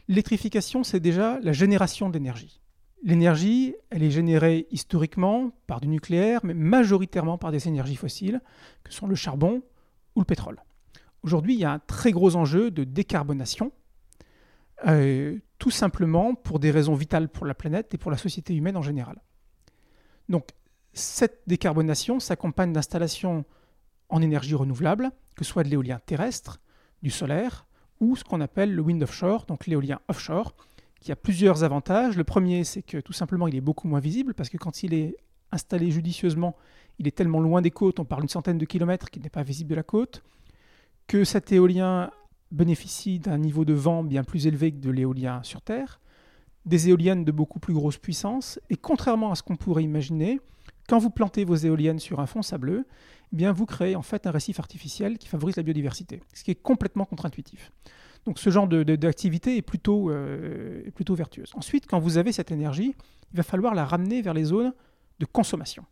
L'électrification, 0.08 0.84
c'est 0.84 1.00
déjà 1.00 1.40
la 1.40 1.52
génération 1.52 2.08
d'énergie. 2.08 2.60
L'énergie, 3.06 3.76
elle 3.90 4.02
est 4.02 4.10
générée 4.10 4.66
historiquement 4.72 5.52
par 5.68 5.80
du 5.80 5.86
nucléaire, 5.86 6.40
mais 6.42 6.54
majoritairement 6.54 7.38
par 7.38 7.52
des 7.52 7.68
énergies 7.68 7.94
fossiles, 7.94 8.40
que 8.82 8.92
sont 8.92 9.06
le 9.06 9.14
charbon 9.14 9.62
ou 10.16 10.20
le 10.20 10.24
pétrole. 10.24 10.60
Aujourd'hui, 11.22 11.54
il 11.54 11.60
y 11.60 11.64
a 11.64 11.70
un 11.70 11.78
très 11.78 12.10
gros 12.10 12.34
enjeu 12.34 12.72
de 12.72 12.82
décarbonation, 12.82 13.70
euh, 14.88 15.38
tout 15.60 15.70
simplement 15.70 16.34
pour 16.34 16.58
des 16.58 16.72
raisons 16.72 16.94
vitales 16.94 17.28
pour 17.28 17.46
la 17.46 17.54
planète 17.54 17.94
et 17.94 17.96
pour 17.96 18.10
la 18.10 18.16
société 18.16 18.56
humaine 18.56 18.76
en 18.76 18.82
général. 18.82 19.22
Donc, 20.28 20.48
cette 20.92 21.42
décarbonation 21.46 22.18
s'accompagne 22.18 22.72
d'installations 22.72 23.44
en 24.08 24.20
énergie 24.20 24.56
renouvelable, 24.56 25.12
que 25.36 25.44
ce 25.44 25.52
soit 25.52 25.62
de 25.62 25.68
l'éolien 25.68 26.00
terrestre, 26.04 26.60
du 27.02 27.10
solaire 27.10 27.66
ou 28.00 28.16
ce 28.16 28.24
qu'on 28.24 28.40
appelle 28.40 28.74
le 28.74 28.82
wind 28.82 29.00
offshore, 29.00 29.46
donc 29.46 29.68
l'éolien 29.68 30.00
offshore, 30.08 30.56
qui 31.06 31.12
a 31.12 31.16
plusieurs 31.16 31.62
avantages. 31.62 32.16
Le 32.16 32.24
premier, 32.24 32.64
c'est 32.64 32.82
que 32.82 32.98
tout 32.98 33.12
simplement, 33.12 33.46
il 33.46 33.54
est 33.54 33.60
beaucoup 33.60 33.86
moins 33.86 34.00
visible 34.00 34.34
parce 34.34 34.48
que 34.48 34.56
quand 34.56 34.82
il 34.82 34.92
est 34.92 35.16
installé 35.52 35.92
judicieusement, 35.92 36.56
il 36.98 37.06
est 37.06 37.12
tellement 37.12 37.38
loin 37.38 37.62
des 37.62 37.70
côtes, 37.70 38.00
on 38.00 38.04
parle 38.04 38.22
d'une 38.22 38.28
centaine 38.28 38.58
de 38.58 38.64
kilomètres, 38.64 39.08
qu'il 39.08 39.22
n'est 39.22 39.30
pas 39.30 39.44
visible 39.44 39.70
de 39.70 39.76
la 39.76 39.84
côte, 39.84 40.24
que 41.06 41.22
cet 41.22 41.52
éolien 41.52 42.10
bénéficie 42.50 43.20
d'un 43.20 43.38
niveau 43.38 43.64
de 43.64 43.72
vent 43.72 44.02
bien 44.02 44.24
plus 44.24 44.48
élevé 44.48 44.72
que 44.72 44.78
de 44.78 44.90
l'éolien 44.90 45.44
sur 45.44 45.62
Terre, 45.62 46.00
des 46.64 46.88
éoliennes 46.88 47.24
de 47.24 47.30
beaucoup 47.30 47.60
plus 47.60 47.74
grosse 47.74 47.98
puissance, 47.98 48.58
et 48.68 48.76
contrairement 48.76 49.30
à 49.30 49.36
ce 49.36 49.44
qu'on 49.44 49.54
pourrait 49.54 49.84
imaginer, 49.84 50.40
quand 50.88 50.98
vous 50.98 51.10
plantez 51.10 51.44
vos 51.44 51.54
éoliennes 51.54 52.00
sur 52.00 52.18
un 52.18 52.26
fond 52.26 52.42
sableux, 52.42 52.84
eh 53.32 53.36
bien 53.36 53.52
vous 53.52 53.66
créez 53.66 53.94
en 53.94 54.02
fait 54.02 54.26
un 54.26 54.32
récif 54.32 54.58
artificiel 54.58 55.18
qui 55.18 55.28
favorise 55.28 55.54
la 55.54 55.62
biodiversité, 55.62 56.20
ce 56.34 56.42
qui 56.42 56.50
est 56.50 56.60
complètement 56.60 57.04
contre-intuitif. 57.04 57.70
Donc 58.26 58.40
ce 58.40 58.50
genre 58.50 58.66
d'activité 58.66 59.56
est, 59.56 59.62
plutôt, 59.62 60.10
euh, 60.10 60.82
est 60.84 60.90
plutôt 60.90 61.14
vertueuse. 61.14 61.50
Ensuite, 61.54 61.86
quand 61.86 62.00
vous 62.00 62.18
avez 62.18 62.32
cette 62.32 62.50
énergie, 62.50 62.94
il 63.32 63.36
va 63.36 63.44
falloir 63.44 63.74
la 63.74 63.84
ramener 63.84 64.20
vers 64.20 64.34
les 64.34 64.44
zones 64.44 64.74
de 65.20 65.26
consommation. 65.26 65.84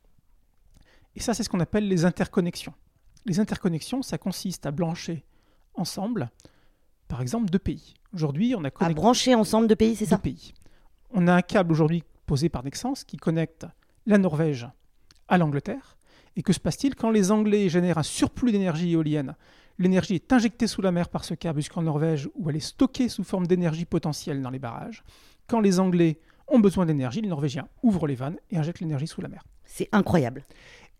Et 1.14 1.20
ça, 1.20 1.32
c'est 1.32 1.44
ce 1.44 1.48
qu'on 1.48 1.60
appelle 1.60 1.86
les 1.86 2.04
interconnexions. 2.04 2.74
Les 3.24 3.38
interconnexions, 3.38 4.02
ça 4.02 4.18
consiste 4.18 4.66
à 4.66 4.72
blancher 4.72 5.24
ensemble, 5.74 6.30
par 7.06 7.22
exemple, 7.22 7.50
deux 7.50 7.58
pays. 7.58 7.94
Aujourd'hui, 8.12 8.54
on 8.56 8.64
a 8.64 8.70
connecté... 8.70 8.98
À 8.98 9.02
brancher 9.02 9.34
ensemble 9.34 9.68
deux 9.68 9.76
pays, 9.76 9.94
c'est 9.94 10.06
ça? 10.06 10.18
Pays. 10.18 10.52
On 11.10 11.28
a 11.28 11.34
un 11.34 11.42
câble 11.42 11.70
aujourd'hui 11.70 12.02
posé 12.26 12.48
par 12.48 12.64
Nexens 12.64 13.04
qui 13.06 13.16
connecte 13.16 13.66
la 14.06 14.18
Norvège 14.18 14.66
à 15.28 15.38
l'Angleterre. 15.38 15.96
Et 16.36 16.42
que 16.42 16.52
se 16.52 16.58
passe-t-il 16.58 16.96
quand 16.96 17.10
les 17.10 17.30
Anglais 17.30 17.68
génèrent 17.68 17.98
un 17.98 18.02
surplus 18.02 18.50
d'énergie 18.50 18.90
éolienne 18.90 19.36
L'énergie 19.78 20.14
est 20.14 20.32
injectée 20.32 20.66
sous 20.66 20.82
la 20.82 20.92
mer 20.92 21.08
par 21.08 21.24
ce 21.24 21.34
câble 21.34 21.60
jusqu'en 21.60 21.82
Norvège, 21.82 22.28
où 22.34 22.48
elle 22.48 22.56
est 22.56 22.60
stockée 22.60 23.08
sous 23.08 23.24
forme 23.24 23.46
d'énergie 23.46 23.84
potentielle 23.84 24.40
dans 24.40 24.50
les 24.50 24.58
barrages. 24.58 25.02
Quand 25.48 25.60
les 25.60 25.80
Anglais 25.80 26.20
ont 26.48 26.60
besoin 26.60 26.86
d'énergie, 26.86 27.20
les 27.20 27.28
Norvégiens 27.28 27.68
ouvrent 27.82 28.06
les 28.06 28.14
vannes 28.14 28.36
et 28.50 28.56
injectent 28.56 28.80
l'énergie 28.80 29.06
sous 29.06 29.20
la 29.20 29.28
mer. 29.28 29.42
C'est 29.64 29.88
incroyable. 29.92 30.44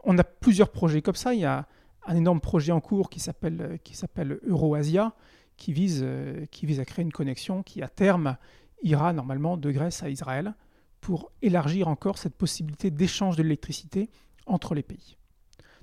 On 0.02 0.18
a 0.18 0.24
plusieurs 0.24 0.70
projets 0.70 1.02
comme 1.02 1.14
ça. 1.14 1.34
Il 1.34 1.40
y 1.40 1.44
a 1.44 1.66
un 2.06 2.16
énorme 2.16 2.40
projet 2.40 2.72
en 2.72 2.80
cours 2.80 3.10
qui 3.10 3.20
s'appelle 3.20 3.78
qui 3.84 3.96
s'appelle 3.96 4.38
Euroasia, 4.46 5.14
qui 5.56 5.72
vise 5.72 6.00
euh, 6.02 6.44
qui 6.46 6.66
vise 6.66 6.80
à 6.80 6.84
créer 6.84 7.04
une 7.04 7.12
connexion 7.12 7.62
qui 7.62 7.82
à 7.82 7.88
terme 7.88 8.36
ira 8.82 9.12
normalement 9.12 9.56
de 9.56 9.70
Grèce 9.70 10.02
à 10.02 10.10
Israël 10.10 10.54
pour 11.00 11.30
élargir 11.42 11.88
encore 11.88 12.18
cette 12.18 12.34
possibilité 12.34 12.90
d'échange 12.90 13.36
de 13.36 13.42
l'électricité 13.42 14.10
entre 14.46 14.74
les 14.74 14.82
pays. 14.82 15.16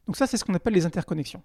Donc 0.06 0.18
ça 0.18 0.28
c'est 0.28 0.38
ce 0.38 0.44
qu'on 0.44 0.54
appelle 0.54 0.74
les 0.74 0.86
interconnexions. 0.86 1.44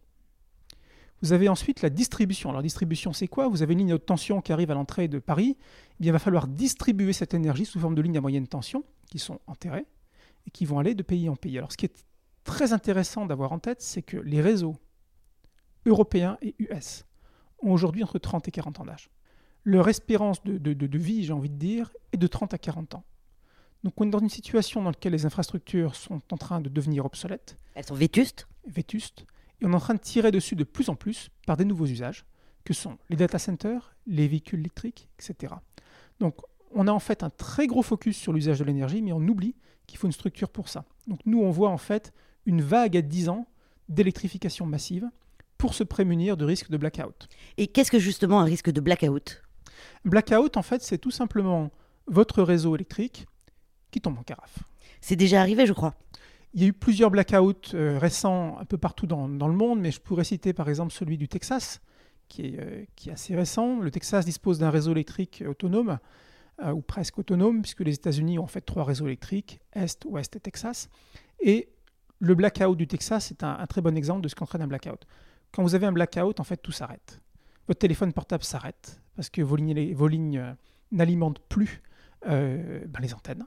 Vous 1.23 1.33
avez 1.33 1.49
ensuite 1.49 1.83
la 1.83 1.91
distribution. 1.91 2.51
Alors 2.51 2.63
distribution 2.63 3.13
c'est 3.13 3.29
quoi? 3.29 3.49
Vous 3.49 3.63
avez 3.63 3.73
une 3.73 3.81
ligne 3.81 3.95
haute 3.95 4.07
tension 4.07 4.41
qui 4.41 4.53
arrive 4.53 4.71
à 4.71 4.75
l'entrée 4.75 5.09
de 5.09 5.19
Paris, 5.19 5.57
eh 5.59 5.95
bien, 6.01 6.11
il 6.11 6.13
va 6.13 6.19
falloir 6.19 6.47
distribuer 6.47 7.13
cette 7.13 7.35
énergie 7.35 7.65
sous 7.65 7.81
forme 7.81 7.95
de 7.95 8.03
lignes 8.03 8.19
à 8.19 8.21
moyenne 8.21 8.47
tension 8.47 8.85
qui 9.11 9.19
sont 9.19 9.41
enterrées 9.47 9.87
et 10.47 10.51
qui 10.51 10.67
vont 10.67 10.79
aller 10.79 10.95
de 10.95 11.03
pays 11.03 11.29
en 11.29 11.37
pays. 11.37 11.57
Alors 11.59 11.73
ce 11.73 11.77
qui 11.77 11.87
est 11.87 12.05
très 12.45 12.73
intéressant 12.73 13.27
d'avoir 13.27 13.53
en 13.53 13.59
tête, 13.59 13.81
c'est 13.81 14.03
que 14.03 14.17
les 14.17 14.41
réseaux 14.41 14.77
européens 15.87 16.39
et 16.43 16.55
US 16.59 17.05
ont 17.63 17.73
aujourd'hui 17.73 18.03
entre 18.03 18.19
30 18.19 18.49
et 18.49 18.51
40 18.51 18.81
ans 18.81 18.85
d'âge. 18.85 19.11
Leur 19.65 19.89
espérance 19.89 20.43
de, 20.45 20.97
vie, 20.97 21.25
j'ai 21.25 21.33
envie 21.33 21.51
de 21.51 21.57
dire, 21.57 21.93
est 22.13 22.17
de 22.17 22.27
30 22.27 22.55
à 22.55 22.59
40 22.59 22.95
ans. 22.95 23.05
Donc 23.83 24.01
on 24.01 24.07
est 24.07 24.11
dans 24.11 24.21
une 24.21 24.29
situation 24.29 24.83
dans 24.83 24.91
laquelle 24.91 25.13
les 25.13 25.27
infrastructures 25.27 25.95
sont 25.95 26.21
en 26.31 26.37
train 26.37 26.61
de 26.61 26.69
devenir 26.69 27.05
obsolètes. 27.05 27.59
Elles 27.75 27.85
sont 27.85 27.95
vétustes? 27.95 28.47
Vétustes. 28.67 29.27
Et 29.61 29.67
on 29.67 29.73
est 29.73 29.77
en 29.77 29.81
train 29.81 29.95
de 29.95 30.01
tirer 30.01 30.31
dessus 30.31 30.57
de 30.57 30.65
plus 30.65 30.89
en 30.89 30.95
plus 30.95 31.31
par 31.47 31.57
des 31.57 31.65
nouveaux 31.65 31.87
usages, 31.87 32.25
que 32.65 32.75
sont 32.75 32.99
les 33.09 33.17
data 33.17 33.39
centers, 33.39 33.95
les 34.07 34.29
véhicules 34.29 34.61
électriques, 34.61 35.09
etc. 35.19 35.55
Donc 36.21 36.37
on 36.73 36.89
a 36.89 36.93
en 36.93 36.99
fait 36.99 37.23
un 37.23 37.31
très 37.31 37.67
gros 37.67 37.83
focus 37.83 38.17
sur 38.17 38.33
l'usage 38.33 38.59
de 38.59 38.65
l'énergie, 38.65 39.03
mais 39.03 39.13
on 39.13 39.23
oublie 39.23 39.55
qu'il 39.87 39.99
faut 39.99 40.07
une 40.07 40.13
structure 40.13 40.49
pour 40.49 40.69
ça. 40.69 40.85
Donc 41.07 41.21
nous, 41.25 41.41
on 41.41 41.51
voit 41.51 41.71
en 41.71 41.79
fait 41.79 42.13
une 42.45 42.61
vague 42.61 42.97
à 42.97 43.03
10 43.03 43.29
ans 43.29 43.47
d'électrification 43.89 44.67
massive 44.67 45.09
pour 45.59 45.75
se 45.75 45.85
prémunir 45.85 46.37
de 46.37 46.45
risques 46.45 46.71
de 46.71 46.77
blackout. 46.77 47.29
Et 47.57 47.69
qu'est-ce 47.69 47.91
que 47.91 47.99
justement 47.99 48.41
un 48.41 48.45
risque 48.45 48.71
de 48.71 48.81
blackout? 48.81 49.43
Blackout, 50.05 50.57
en 50.57 50.63
fait, 50.63 50.83
c'est 50.83 50.99
tout 50.99 51.11
simplement 51.11 51.71
votre 52.07 52.43
réseau 52.43 52.75
électrique 52.75 53.27
qui 53.91 54.01
tombe 54.01 54.19
en 54.19 54.23
carafe. 54.23 54.59
C'est 55.01 55.17
déjà 55.17 55.41
arrivé, 55.41 55.67
je 55.67 55.73
crois. 55.73 55.95
Il 56.57 56.63
y 56.63 56.65
a 56.65 56.69
eu 56.69 56.73
plusieurs 56.73 57.11
blackouts 57.11 57.75
euh, 57.75 57.99
récents 57.99 58.57
un 58.59 58.65
peu 58.65 58.79
partout 58.79 59.07
dans, 59.07 59.27
le 59.27 59.53
monde, 59.53 59.79
mais 59.79 59.91
je 59.91 60.01
pourrais 60.01 60.25
citer 60.25 60.55
par 60.55 60.71
exemple 60.71 60.91
celui 60.91 61.19
du 61.19 61.29
Texas, 61.29 61.83
qui 62.29 62.47
est, 62.47 62.59
euh, 62.59 63.13
assez 63.13 63.37
récent. 63.37 63.79
Le 63.79 63.91
Texas 63.91 64.25
dispose 64.25 64.59
d'un 64.59 64.71
réseau 64.71 64.93
électrique 64.93 65.45
autonome, 65.47 65.99
euh, 66.65 66.73
ou 66.73 66.81
presque 66.81 67.19
autonome, 67.19 67.61
puisque 67.61 67.83
les 67.83 67.93
États-Unis 67.93 68.39
ont 68.39 68.45
en 68.45 68.47
fait 68.47 68.63
trois 68.63 68.85
réseaux 68.85 69.05
électriques, 69.05 69.61
Est, 69.75 70.07
Ouest 70.07 70.35
et 70.37 70.41
Texas. 70.41 70.89
Et 71.41 71.69
le 72.21 72.35
blackout 72.35 72.75
du 72.75 72.87
Texas 72.87 73.31
est 73.31 73.45
un, 73.45 73.67
très 73.67 73.83
bon 73.83 73.95
exemple 73.95 74.23
de 74.23 74.29
ce 74.29 74.35
qu'entraîne 74.35 74.63
un 74.63 74.67
blackout. 74.67 75.07
Quand 75.53 75.63
vous 75.63 75.75
avez 75.75 75.85
un 75.85 75.93
blackout, 75.93 76.41
en 76.41 76.45
fait, 76.45 76.57
tout 76.57 76.73
s'arrête. 76.73 77.21
Votre 77.69 77.81
téléphone 77.81 78.15
portable 78.15 78.45
s'arrête 78.45 79.03
parce 79.15 79.29
que 79.29 79.43
vos 79.43 79.57
lignes, 79.57 80.57
n'alimentent 80.91 81.41
plus 81.51 81.83
ben, 82.23 82.99
les 82.99 83.13
antennes. 83.13 83.45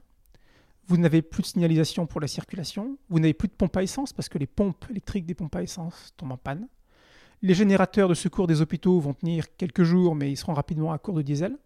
Vous 0.90 0.96
n'avez 0.96 1.22
plus 1.22 1.42
de 1.42 1.46
signalisation 1.46 2.04
pour 2.08 2.20
la 2.20 2.26
circulation. 2.26 2.98
Vous 3.10 3.20
n'avez 3.20 3.32
plus 3.32 3.46
de 3.46 3.52
pompe 3.52 3.76
à 3.76 3.82
essence 3.84 4.12
parce 4.12 4.28
que 4.28 4.38
les 4.38 4.48
pompes 4.48 4.84
électriques 4.90 5.24
des 5.24 5.36
pompes 5.36 5.54
à 5.54 5.62
essence 5.62 6.12
tombent 6.16 6.32
en 6.32 6.36
panne. 6.36 6.66
Les 7.42 7.54
générateurs 7.54 8.08
de 8.08 8.14
secours 8.14 8.48
des 8.48 8.60
hôpitaux 8.60 8.98
vont 8.98 9.14
tenir 9.14 9.54
quelques 9.56 9.84
jours, 9.84 10.16
mais 10.16 10.32
ils 10.32 10.36
seront 10.36 10.52
rapidement 10.52 10.92
à 10.92 10.98
court 10.98 11.14
de 11.14 11.22
diesel. 11.22 11.56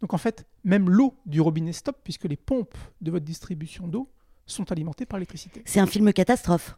Donc 0.00 0.14
en 0.14 0.18
fait, 0.18 0.48
même 0.64 0.90
l'eau 0.90 1.14
du 1.26 1.40
robinet 1.40 1.72
stop, 1.72 2.00
puisque 2.02 2.24
les 2.24 2.36
pompes 2.36 2.76
de 3.00 3.12
votre 3.12 3.24
distribution 3.24 3.86
d'eau 3.86 4.10
sont 4.46 4.72
alimentés 4.72 5.06
par 5.06 5.20
l'électricité. 5.20 5.62
C'est 5.64 5.78
un 5.78 5.86
film 5.86 6.12
catastrophe. 6.12 6.76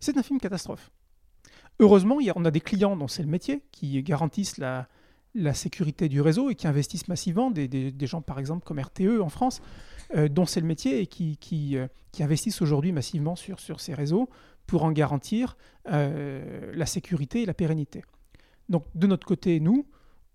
C'est 0.00 0.16
un 0.16 0.22
film 0.22 0.40
catastrophe. 0.40 0.90
Heureusement, 1.80 2.16
on 2.34 2.44
a 2.46 2.50
des 2.50 2.62
clients 2.62 2.96
dont 2.96 3.08
c'est 3.08 3.22
le 3.22 3.28
métier, 3.28 3.62
qui 3.72 4.02
garantissent 4.02 4.56
la, 4.56 4.88
sécurité 5.54 6.08
du 6.08 6.20
réseau 6.20 6.50
et 6.50 6.54
qui 6.54 6.66
investissent 6.66 7.08
massivement, 7.08 7.50
des, 7.50 7.92
gens 8.02 8.22
par 8.22 8.38
exemple 8.38 8.64
comme 8.64 8.78
RTE 8.78 9.20
en 9.20 9.28
France, 9.28 9.60
euh, 10.16 10.28
dont 10.28 10.46
c'est 10.46 10.60
le 10.60 10.66
métier 10.66 11.00
et 11.00 11.06
qui, 11.06 11.76
euh, 11.76 11.86
investissent 12.20 12.62
aujourd'hui 12.62 12.92
massivement 12.92 13.36
sur, 13.36 13.80
ces 13.80 13.94
réseaux 13.94 14.28
pour 14.66 14.84
en 14.84 14.92
garantir 14.92 15.56
euh, 15.90 16.72
la 16.74 16.86
sécurité 16.86 17.42
et 17.42 17.46
la 17.46 17.54
pérennité. 17.54 18.02
Donc 18.68 18.84
de 18.94 19.06
notre 19.06 19.26
côté, 19.26 19.60
nous, 19.60 19.86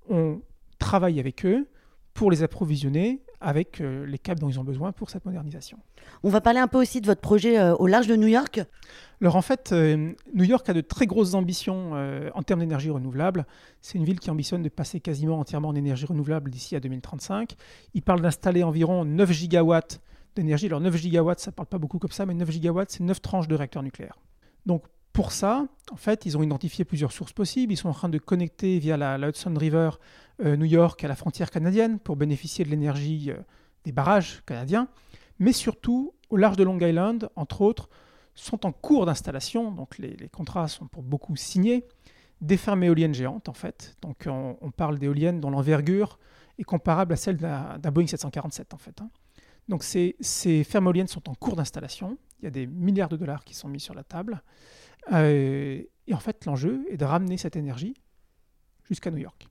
on 0.10 0.42
travaille 0.80 1.20
avec 1.20 1.46
eux 1.46 1.68
pour 2.14 2.32
les 2.32 2.44
approvisionner 2.44 3.22
avec 3.44 3.82
euh, 3.82 4.06
les 4.06 4.18
câbles 4.18 4.40
dont 4.40 4.50
ils 4.50 4.60
ont 4.60 4.64
besoin 4.64 4.92
pour 4.92 5.10
cette 5.10 5.26
modernisation. 5.26 5.78
On 6.24 6.30
va 6.30 6.42
parler 6.42 6.60
un 6.60 6.68
peu 6.68 6.80
aussi 6.80 7.02
de 7.02 7.06
votre 7.06 7.22
projet 7.22 7.60
euh, 7.60 7.76
au 7.76 7.88
large 7.88 8.08
de 8.08 8.16
New 8.16 8.28
York. 8.28 8.62
Alors 9.22 9.36
en 9.36 9.42
fait, 9.42 9.72
euh, 9.72 10.14
New 10.34 10.46
York 10.46 10.68
a 10.70 10.74
de 10.74 10.82
très 10.82 11.06
grosses 11.06 11.34
ambitions 11.34 11.92
en 12.34 12.44
termes 12.44 12.62
d'énergie 12.62 12.90
renouvelable. 12.90 13.46
C'est 13.82 13.98
une 13.98 14.06
ville 14.06 14.20
qui 14.20 14.32
ambitionne 14.32 14.64
de 14.64 14.70
passer 14.70 15.00
quasiment 15.00 15.40
entièrement 15.40 15.70
en 15.70 15.76
énergie 15.76 16.06
renouvelable 16.06 16.50
d'ici 16.50 16.76
à 16.76 16.80
2035. 16.80 17.56
Il 17.94 18.02
parle 18.02 18.22
d'installer 18.22 18.64
environ 18.64 19.06
9 19.06 19.32
gigawatts 19.32 20.02
d'énergie. 20.36 20.66
Alors 20.66 20.82
9 20.82 20.96
gigawatts, 20.96 21.40
ça 21.40 21.52
ne 21.52 21.56
parle 21.56 21.68
pas 21.68 21.78
beaucoup 21.78 22.00
comme 22.00 22.12
ça, 22.12 22.26
mais 22.26 22.34
9 22.34 22.50
gigawatts, 22.50 22.92
c'est 22.92 23.04
9 23.04 23.22
tranches 23.22 23.48
de 23.48 23.56
réacteurs 23.56 23.84
nucléaires. 23.84 24.18
Donc 24.66 24.84
pour 25.14 25.32
ça, 25.32 25.68
en 25.92 25.96
fait, 25.96 26.26
ils 26.26 26.38
ont 26.38 26.44
identifié 26.44 26.86
plusieurs 26.86 27.12
sources 27.12 27.34
possibles. 27.34 27.72
Ils 27.72 27.78
sont 27.78 27.90
en 27.90 27.94
train 27.94 28.10
de 28.10 28.18
connecter 28.18 28.80
via 28.80 28.98
la, 28.98 29.18
Hudson 29.20 29.54
River 29.56 29.92
euh, 30.44 30.58
New 30.58 30.66
York 30.66 31.04
à 31.04 31.08
la 31.08 31.16
frontière 31.16 31.52
canadienne 31.52 32.00
pour 32.00 32.16
bénéficier 32.16 32.66
de 32.66 32.72
l'énergie 32.72 33.30
euh, 33.30 33.38
des 33.84 33.92
barrages 33.92 34.42
canadiens. 34.48 34.88
Mais 35.38 35.54
surtout, 35.54 36.16
au 36.32 36.38
large 36.38 36.58
de 36.58 36.64
Long 36.64 36.80
Island, 36.80 37.30
entre 37.36 37.62
autres, 37.62 37.90
sont 38.34 38.66
en 38.66 38.72
cours 38.72 39.06
d'installation, 39.06 39.72
donc 39.72 40.00
les, 40.00 40.30
contrats 40.30 40.68
sont 40.68 40.88
pour 40.88 41.04
beaucoup 41.04 41.36
signés, 41.36 41.86
des 42.42 42.58
fermes 42.58 42.84
éoliennes 42.84 43.14
géantes 43.14 43.48
en 43.48 43.54
fait. 43.54 43.96
Donc 44.02 44.28
on, 44.28 44.72
parle 44.72 44.98
d'éoliennes 44.98 45.40
dont 45.40 45.52
l'envergure 45.52 46.18
est 46.58 46.64
comparable 46.64 47.14
à 47.14 47.16
celle 47.16 47.38
d'un 47.38 47.92
Boeing 47.92 48.08
747 48.08 48.74
en 48.74 48.78
fait. 48.78 49.00
hein. 49.02 49.10
Donc 49.70 49.84
ces 49.84 50.64
fermes 50.64 50.88
éoliennes 50.88 51.08
sont 51.08 51.30
en 51.30 51.36
cours 51.36 51.56
d'installation. 51.56 52.18
Il 52.40 52.46
y 52.46 52.48
a 52.48 52.52
des 52.52 52.66
milliards 52.66 53.10
de 53.10 53.18
dollars 53.18 53.44
qui 53.44 53.54
sont 53.54 53.70
mis 53.70 53.80
sur 53.80 53.94
la 53.94 54.04
table. 54.04 54.42
Euh, 55.12 55.82
et 56.08 56.14
en 56.14 56.20
fait, 56.20 56.46
l'enjeu 56.46 56.86
est 56.90 56.98
de 56.98 57.06
ramener 57.06 57.38
cette 57.38 57.56
énergie 57.56 57.96
jusqu'à 58.84 59.12
New 59.12 59.18
York. 59.18 59.48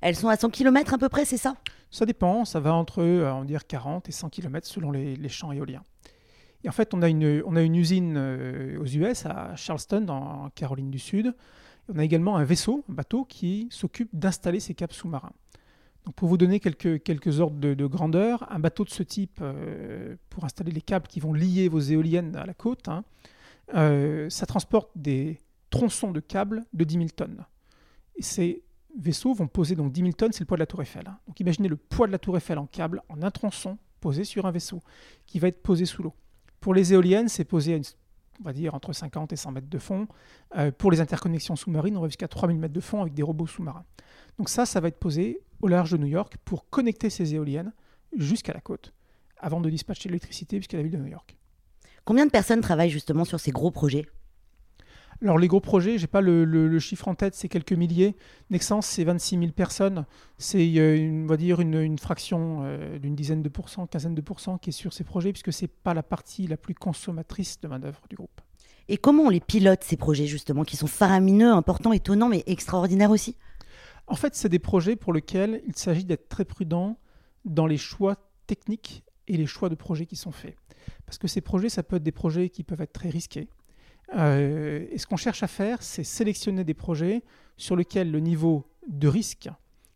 Elles 0.00 0.16
sont 0.16 0.28
à 0.28 0.36
100 0.36 0.50
km 0.50 0.94
à 0.94 0.98
peu 0.98 1.08
près, 1.08 1.24
c'est 1.24 1.36
ça? 1.36 1.54
Ça 1.90 2.06
dépend, 2.06 2.44
ça 2.44 2.58
va 2.58 2.74
entre 2.74 3.02
euh, 3.02 3.32
on 3.32 3.44
dire 3.44 3.66
40 3.66 4.08
et 4.08 4.12
100 4.12 4.30
km 4.30 4.66
selon 4.66 4.90
les, 4.90 5.14
les 5.14 5.28
champs 5.28 5.52
éoliens. 5.52 5.82
Et 6.64 6.68
en 6.68 6.72
fait, 6.72 6.94
on 6.94 7.02
a 7.02 7.08
une, 7.08 7.42
on 7.46 7.56
a 7.56 7.62
une 7.62 7.76
usine 7.76 8.14
euh, 8.16 8.80
aux 8.80 8.86
US, 8.86 9.26
à 9.26 9.54
Charleston, 9.56 10.06
en 10.08 10.50
Caroline 10.50 10.90
du 10.90 10.98
Sud. 10.98 11.34
On 11.88 11.98
a 11.98 12.04
également 12.04 12.36
un 12.36 12.44
vaisseau, 12.44 12.84
un 12.88 12.94
bateau, 12.94 13.24
qui 13.24 13.68
s'occupe 13.70 14.08
d'installer 14.12 14.60
ces 14.60 14.74
câbles 14.74 14.92
sous-marins. 14.92 15.32
Donc 16.04 16.14
pour 16.14 16.28
vous 16.28 16.36
donner 16.36 16.60
quelques, 16.60 17.02
quelques 17.02 17.40
ordres 17.40 17.58
de, 17.58 17.74
de 17.74 17.86
grandeur, 17.86 18.46
un 18.50 18.58
bateau 18.58 18.84
de 18.84 18.90
ce 18.90 19.02
type, 19.02 19.38
euh, 19.40 20.16
pour 20.30 20.44
installer 20.44 20.72
les 20.72 20.80
câbles 20.80 21.06
qui 21.06 21.20
vont 21.20 21.32
lier 21.32 21.68
vos 21.68 21.80
éoliennes 21.80 22.36
à 22.36 22.46
la 22.46 22.54
côte, 22.54 22.88
hein, 22.88 23.04
euh, 23.74 24.28
ça 24.30 24.46
transporte 24.46 24.90
des 24.96 25.38
tronçons 25.70 26.10
de 26.10 26.20
câbles 26.20 26.64
de 26.72 26.84
10 26.84 26.94
000 26.94 27.08
tonnes. 27.16 27.44
Ces 28.20 28.62
vaisseaux 28.98 29.32
vont 29.32 29.48
poser 29.48 29.74
donc 29.74 29.92
10 29.92 30.00
000 30.00 30.12
tonnes, 30.12 30.32
c'est 30.32 30.40
le 30.40 30.46
poids 30.46 30.56
de 30.56 30.62
la 30.62 30.66
tour 30.66 30.82
Eiffel. 30.82 31.04
hein. 31.06 31.18
Donc 31.26 31.40
imaginez 31.40 31.68
le 31.68 31.76
poids 31.76 32.06
de 32.06 32.12
la 32.12 32.18
tour 32.18 32.36
Eiffel 32.36 32.58
en 32.58 32.66
câble, 32.66 33.02
en 33.08 33.22
un 33.22 33.30
tronçon, 33.30 33.78
posé 34.00 34.24
sur 34.24 34.46
un 34.46 34.50
vaisseau, 34.50 34.80
qui 35.26 35.38
va 35.38 35.48
être 35.48 35.62
posé 35.62 35.86
sous 35.86 36.02
l'eau. 36.02 36.14
Pour 36.60 36.74
les 36.74 36.92
éoliennes, 36.92 37.28
c'est 37.28 37.44
posé 37.44 37.80
entre 38.72 38.92
50 38.92 39.32
et 39.32 39.36
100 39.36 39.52
mètres 39.52 39.68
de 39.68 39.78
fond. 39.78 40.06
Euh, 40.56 40.70
pour 40.72 40.90
les 40.90 41.00
interconnexions 41.00 41.56
sous-marines, 41.56 41.96
on 41.96 42.02
va 42.02 42.08
jusqu'à 42.08 42.28
3000 42.28 42.58
mètres 42.58 42.74
de 42.74 42.80
fond 42.80 43.00
avec 43.00 43.14
des 43.14 43.22
robots 43.22 43.46
sous-marins. 43.46 43.84
Donc 44.38 44.48
ça, 44.48 44.66
ça 44.66 44.80
va 44.80 44.88
être 44.88 44.98
posé 44.98 45.40
au 45.60 45.68
large 45.68 45.92
de 45.92 45.96
New 45.96 46.06
York 46.06 46.36
pour 46.44 46.68
connecter 46.68 47.10
ces 47.10 47.34
éoliennes 47.34 47.72
jusqu'à 48.16 48.52
la 48.52 48.60
côte, 48.60 48.92
avant 49.38 49.60
de 49.60 49.70
dispatcher 49.70 50.08
l'électricité 50.08 50.58
jusqu'à 50.58 50.76
la 50.76 50.82
ville 50.82 50.92
de 50.92 50.98
New 50.98 51.06
York. 51.06 51.36
Combien 52.04 52.26
de 52.26 52.30
personnes 52.30 52.60
travaillent 52.60 52.90
justement 52.90 53.24
sur 53.24 53.40
ces 53.40 53.50
gros 53.52 53.70
projets? 53.70 54.06
Alors 55.20 55.38
les 55.38 55.46
gros 55.46 55.60
projets, 55.60 55.98
j'ai 55.98 56.08
pas 56.08 56.20
le, 56.20 56.44
le- 56.44 56.66
le 56.66 56.78
chiffre 56.80 57.06
en 57.06 57.14
tête, 57.14 57.36
c'est 57.36 57.48
quelques 57.48 57.72
milliers. 57.74 58.16
Nexans, 58.50 58.82
c'est 58.82 59.04
26 59.04 59.38
000 59.38 59.52
personnes. 59.52 60.04
C'est, 60.36 60.58
euh, 60.78 60.96
une- 60.96 61.24
on 61.24 61.26
va 61.26 61.36
dire, 61.36 61.60
une, 61.60 61.74
une 61.80 61.98
fraction 61.98 62.62
euh, 62.64 62.98
d'une 62.98 63.14
dizaine 63.14 63.40
de 63.40 63.48
pourcents, 63.48 63.86
quinzaine 63.86 64.16
de 64.16 64.20
pourcents 64.20 64.58
qui 64.58 64.70
est 64.70 64.72
sur 64.72 64.92
ces 64.92 65.04
projets, 65.04 65.32
puisque 65.32 65.52
c'est 65.52 65.68
pas 65.68 65.94
la 65.94 66.02
partie 66.02 66.48
la 66.48 66.56
plus 66.56 66.74
consommatrice 66.74 67.60
de 67.60 67.68
main-d'œuvre 67.68 68.00
du 68.10 68.16
groupe. 68.16 68.40
Et 68.88 68.96
comment 68.96 69.24
on 69.24 69.28
les 69.28 69.38
pilote, 69.38 69.84
ces 69.84 69.96
projets 69.96 70.26
justement, 70.26 70.64
qui 70.64 70.76
sont 70.76 70.88
faramineux, 70.88 71.52
importants, 71.52 71.92
étonnants, 71.92 72.28
mais 72.28 72.42
extraordinaires 72.46 73.12
aussi? 73.12 73.36
En 74.08 74.16
fait, 74.16 74.34
c'est 74.34 74.48
des 74.48 74.58
projets 74.58 74.96
pour 74.96 75.12
lesquels 75.12 75.62
il 75.68 75.76
s'agit 75.76 76.04
d'être 76.04 76.28
très 76.28 76.44
prudent 76.44 76.98
dans 77.44 77.66
les 77.68 77.76
choix 77.76 78.16
techniques 78.48 79.04
et 79.32 79.36
les 79.36 79.46
choix 79.46 79.68
de 79.68 79.74
projets 79.74 80.06
qui 80.06 80.16
sont 80.16 80.32
faits. 80.32 80.56
Parce 81.06 81.18
que 81.18 81.28
ces 81.28 81.40
projets, 81.40 81.68
ça 81.68 81.82
peut 81.82 81.96
être 81.96 82.02
des 82.02 82.12
projets 82.12 82.50
qui 82.50 82.64
peuvent 82.64 82.80
être 82.80 82.92
très 82.92 83.08
risqués. 83.08 83.48
Euh, 84.14 84.86
et 84.90 84.98
ce 84.98 85.06
qu'on 85.06 85.16
cherche 85.16 85.42
à 85.42 85.46
faire, 85.46 85.82
c'est 85.82 86.04
sélectionner 86.04 86.64
des 86.64 86.74
projets 86.74 87.22
sur 87.56 87.76
lesquels 87.76 88.10
le 88.10 88.20
niveau 88.20 88.66
de 88.88 89.08
risque 89.08 89.48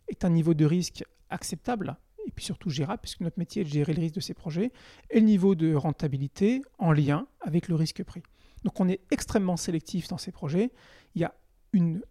est 0.09 0.25
un 0.25 0.31
niveau 0.31 0.55
de 0.55 0.65
risque 0.65 1.05
acceptable 1.29 1.97
et 2.27 2.33
puis 2.33 2.45
surtout 2.45 2.71
gérable, 2.71 3.01
puisque 3.03 3.21
notre 3.21 3.39
métier 3.39 3.63
est 3.63 3.65
de 3.65 3.71
gérer 3.71 3.93
le 3.95 4.01
risque 4.01 4.17
de 4.17 4.21
ces 4.21 4.35
projets, 4.35 4.73
et 5.11 5.21
le 5.21 5.27
niveau 5.27 5.55
de 5.55 5.75
rentabilité 5.75 6.61
en 6.79 6.93
lien 6.93 7.27
avec 7.41 7.69
le 7.69 7.77
risque 7.77 8.03
pris. 8.03 8.23
Donc 8.65 8.81
on 8.81 8.89
est 8.89 9.01
extrêmement 9.13 9.57
sélectif 9.57 10.09
dans 10.09 10.19
ces 10.19 10.33
projets. 10.33 10.73
Il 11.15 11.23
y 11.23 11.25
a 11.25 11.35
une 11.73 12.03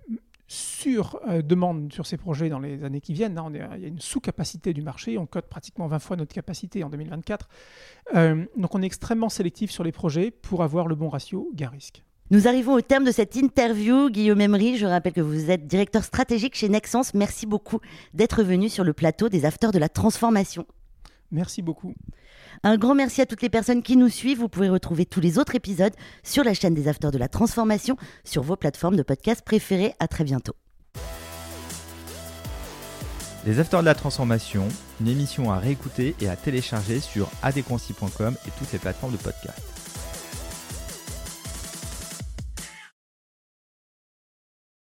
sur-demande 0.47 1.91
sur 1.93 2.05
ces 2.05 2.17
projets 2.17 2.49
dans 2.49 2.59
les 2.59 2.83
années 2.83 3.01
qui 3.01 3.13
viennent. 3.13 3.37
hein. 3.37 3.43
On 3.47 3.53
est- 3.53 3.63
il 3.77 3.81
y 3.81 3.85
a 3.85 3.87
une 3.87 3.99
sous-capacité 3.99 4.73
du 4.73 4.81
marché. 4.81 5.17
On 5.17 5.25
cote 5.25 5.47
pratiquement 5.47 5.87
20 5.87 5.99
fois 5.99 6.15
notre 6.15 6.33
capacité 6.33 6.83
en 6.83 6.89
2024. 6.89 7.47
Euh, 8.15 8.45
donc 8.57 8.75
on 8.75 8.81
est 8.81 8.85
extrêmement 8.85 9.29
sélectif 9.29 9.71
sur 9.71 9.83
les 9.83 9.91
projets 9.91 10.31
pour 10.31 10.63
avoir 10.63 10.87
le 10.87 10.95
bon 10.95 11.09
ratio 11.09 11.49
gain-risque. 11.53 12.03
Nous 12.31 12.47
arrivons 12.47 12.73
au 12.73 12.81
terme 12.81 13.03
de 13.03 13.11
cette 13.11 13.35
interview. 13.35 14.09
Guillaume 14.09 14.41
Emery, 14.41 14.77
je 14.77 14.87
rappelle 14.87 15.13
que 15.13 15.21
vous 15.21 15.51
êtes 15.51 15.67
directeur 15.67 16.03
stratégique 16.03 16.55
chez 16.55 16.69
Nexans. 16.69 17.03
Merci 17.13 17.45
beaucoup 17.45 17.79
d'être 18.15 18.41
venu 18.43 18.67
sur 18.67 18.83
le 18.83 18.93
plateau 18.93 19.29
des 19.29 19.45
Afters 19.45 19.71
de 19.71 19.77
la 19.77 19.89
Transformation. 19.89 20.65
Merci 21.35 21.61
beaucoup. 21.61 21.93
Un 22.63 22.77
grand 22.77 22.95
merci 22.95 23.21
à 23.21 23.25
toutes 23.25 23.41
les 23.41 23.49
personnes 23.49 23.83
qui 23.83 23.97
nous 23.97 24.07
suivent. 24.07 24.39
Vous 24.39 24.47
pouvez 24.47 24.69
retrouver 24.69 25.05
tous 25.05 25.19
les 25.19 25.37
autres 25.37 25.53
épisodes 25.53 25.93
sur 26.23 26.45
la 26.45 26.53
chaîne 26.53 26.73
des 26.73 26.87
Afters 26.87 27.11
de 27.11 27.17
la 27.17 27.27
Transformation, 27.27 27.97
sur 28.23 28.41
vos 28.41 28.55
plateformes 28.55 28.95
de 28.95 29.03
podcast 29.03 29.41
préférées. 29.43 29.93
À 29.99 30.07
très 30.07 30.23
bientôt. 30.23 30.53
Les 33.45 33.59
Afters 33.59 33.81
de 33.81 33.85
la 33.85 33.95
Transformation, 33.95 34.67
une 35.01 35.09
émission 35.09 35.51
à 35.51 35.59
réécouter 35.59 36.15
et 36.21 36.29
à 36.29 36.37
télécharger 36.37 37.01
sur 37.01 37.29
adconci.com 37.43 38.35
et 38.47 38.51
toutes 38.57 38.71
les 38.71 38.79
plateformes 38.79 39.11
de 39.11 39.17
podcast. 39.17 39.74